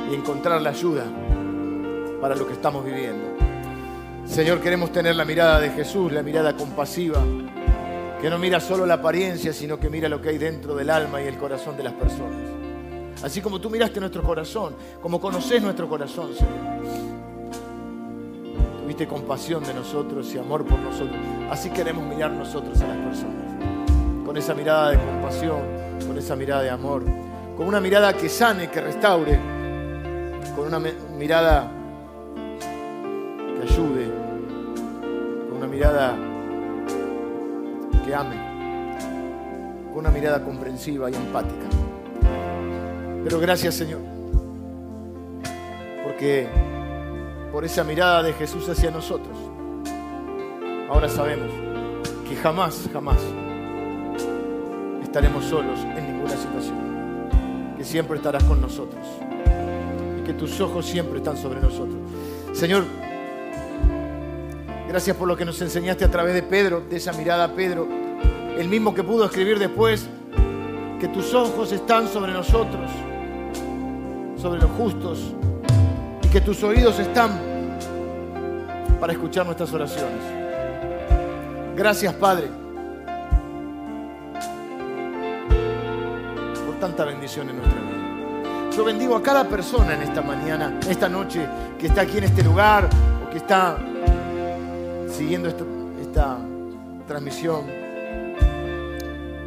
y 0.10 0.16
encontrar 0.16 0.60
la 0.60 0.72
ayuda 0.72 1.06
para 2.20 2.36
lo 2.36 2.48
que 2.48 2.54
estamos 2.54 2.84
viviendo. 2.84 3.28
Señor, 4.26 4.60
queremos 4.60 4.92
tener 4.92 5.16
la 5.16 5.26
mirada 5.26 5.60
de 5.60 5.70
Jesús, 5.70 6.12
la 6.12 6.24
mirada 6.24 6.58
compasiva, 6.58 7.24
que 8.20 8.28
no 8.32 8.40
mira 8.40 8.60
solo 8.60 8.88
la 8.88 8.96
apariencia, 8.96 9.54
sino 9.54 9.80
que 9.80 9.92
mira 9.92 10.10
lo 10.10 10.20
que 10.20 10.30
hay 10.30 10.40
dentro 10.40 10.74
del 10.74 10.90
alma 10.90 11.22
y 11.22 11.28
el 11.28 11.38
corazón 11.38 11.78
de 11.78 11.84
las 11.84 11.94
personas. 11.94 12.65
Así 13.24 13.42
como 13.42 13.60
tú 13.60 13.70
miraste 13.70 14.00
nuestro 14.00 14.24
corazón, 14.24 14.76
como 15.02 15.20
conoces 15.20 15.62
nuestro 15.62 15.88
corazón, 15.88 16.34
Señor. 16.36 16.76
Tuviste 18.82 19.08
compasión 19.08 19.64
de 19.64 19.74
nosotros 19.74 20.32
y 20.34 20.38
amor 20.38 20.66
por 20.66 20.80
nosotros. 20.80 21.18
Así 21.50 21.70
queremos 21.70 22.06
mirar 22.06 22.32
nosotros 22.32 22.80
a 22.82 22.88
las 22.88 22.98
personas. 22.98 24.26
Con 24.26 24.38
esa 24.38 24.54
mirada 24.54 24.92
de 24.92 24.98
compasión, 24.98 25.62
con 26.08 26.18
esa 26.18 26.36
mirada 26.36 26.62
de 26.62 26.70
amor, 26.70 27.04
con 27.58 27.68
una 27.68 27.80
mirada 27.80 28.14
que 28.14 28.30
sane, 28.30 28.70
que 28.70 28.82
restaure, 28.82 29.40
con 30.56 30.68
una 30.68 30.80
mirada 31.18 31.72
ayude, 33.66 34.12
con 35.50 35.58
una 35.58 35.68
mirada 35.68 36.16
que 38.06 38.14
ame, 38.14 38.36
con 39.90 40.00
una 40.00 40.12
mirada 40.12 40.44
comprensiva 40.44 41.10
y 41.10 41.16
empática. 41.16 41.85
Pero 43.26 43.40
gracias 43.40 43.74
Señor, 43.74 44.02
porque 46.04 46.48
por 47.52 47.66
esa 47.66 47.84
mirada 47.84 48.22
de 48.22 48.34
Jesús 48.34 48.70
hacia 48.70 48.92
nosotros, 48.92 49.36
ahora 50.88 51.10
sabemos 51.10 51.50
que 52.30 52.36
jamás, 52.36 52.88
jamás 52.94 53.18
estaremos 55.04 55.44
solos 55.44 55.80
en 55.98 56.14
ninguna 56.14 56.38
situación, 56.38 57.74
que 57.76 57.84
siempre 57.84 58.18
estarás 58.18 58.44
con 58.44 58.62
nosotros. 58.62 59.04
Y 60.20 60.24
que 60.24 60.34
tus 60.34 60.62
ojos 60.62 60.86
siempre 60.86 61.18
están 61.18 61.36
sobre 61.36 61.60
nosotros. 61.60 61.98
Señor, 62.54 62.86
Gracias 64.88 65.18
por 65.18 65.28
lo 65.28 65.36
que 65.36 65.44
nos 65.44 65.62
enseñaste 65.62 66.06
a 66.06 66.10
través 66.10 66.34
de 66.34 66.42
Pedro, 66.42 66.80
de 66.80 66.96
esa 66.96 67.12
mirada 67.12 67.44
a 67.44 67.54
Pedro, 67.54 67.86
el 68.58 68.70
mismo 68.70 68.94
que 68.94 69.04
pudo 69.04 69.26
escribir 69.26 69.60
después, 69.60 70.08
que 71.02 71.10
tus 71.10 71.34
ojos 71.34 71.74
están 71.74 72.08
sobre 72.08 72.32
nosotros, 72.32 72.90
sobre 74.46 74.62
los 74.62 74.70
justos, 74.78 75.34
y 76.22 76.28
que 76.28 76.40
tus 76.40 76.62
oídos 76.62 77.00
están 77.00 77.32
para 79.00 79.12
escuchar 79.12 79.44
nuestras 79.44 79.74
oraciones. 79.74 80.22
Gracias, 81.76 82.14
Padre, 82.14 82.50
por 86.64 86.76
tanta 86.80 87.06
bendición 87.06 87.50
en 87.50 87.58
nuestra 87.58 87.82
vida. 87.82 88.70
Yo 88.78 88.86
bendigo 88.86 89.16
a 89.16 89.24
cada 89.24 89.46
persona 89.46 89.96
en 89.96 90.04
esta 90.04 90.22
mañana, 90.22 90.80
esta 90.88 91.10
noche, 91.10 91.44
que 91.80 91.88
está 91.88 92.02
aquí 92.02 92.20
en 92.20 92.26
este 92.26 92.44
lugar 92.44 92.88
o 93.26 93.32
que 93.32 93.38
está 93.38 93.80
siguiendo 95.10 95.50
esta, 95.50 96.38
transmisión 97.08 97.66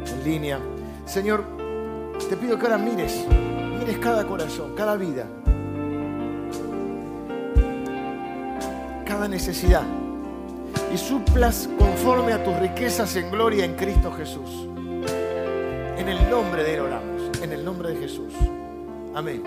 en 0.05 0.23
línea. 0.25 0.59
Señor, 1.05 1.45
te 2.29 2.35
pido 2.35 2.59
que 2.59 2.65
ahora 2.65 2.77
mires, 2.77 3.25
cada 3.97 4.27
corazón, 4.27 4.75
cada 4.75 4.95
vida, 4.95 5.25
cada 9.05 9.27
necesidad 9.27 9.83
y 10.93 10.97
suplas 10.97 11.69
conforme 11.77 12.33
a 12.33 12.43
tus 12.43 12.55
riquezas 12.57 13.15
en 13.15 13.31
gloria 13.31 13.65
en 13.65 13.75
Cristo 13.75 14.11
Jesús. 14.11 14.67
En 15.97 16.07
el 16.07 16.29
nombre 16.29 16.63
de 16.63 16.75
Él 16.75 16.79
oramos, 16.81 17.41
en 17.41 17.51
el 17.51 17.65
nombre 17.65 17.89
de 17.89 17.99
Jesús. 17.99 18.33
Amén. 19.15 19.43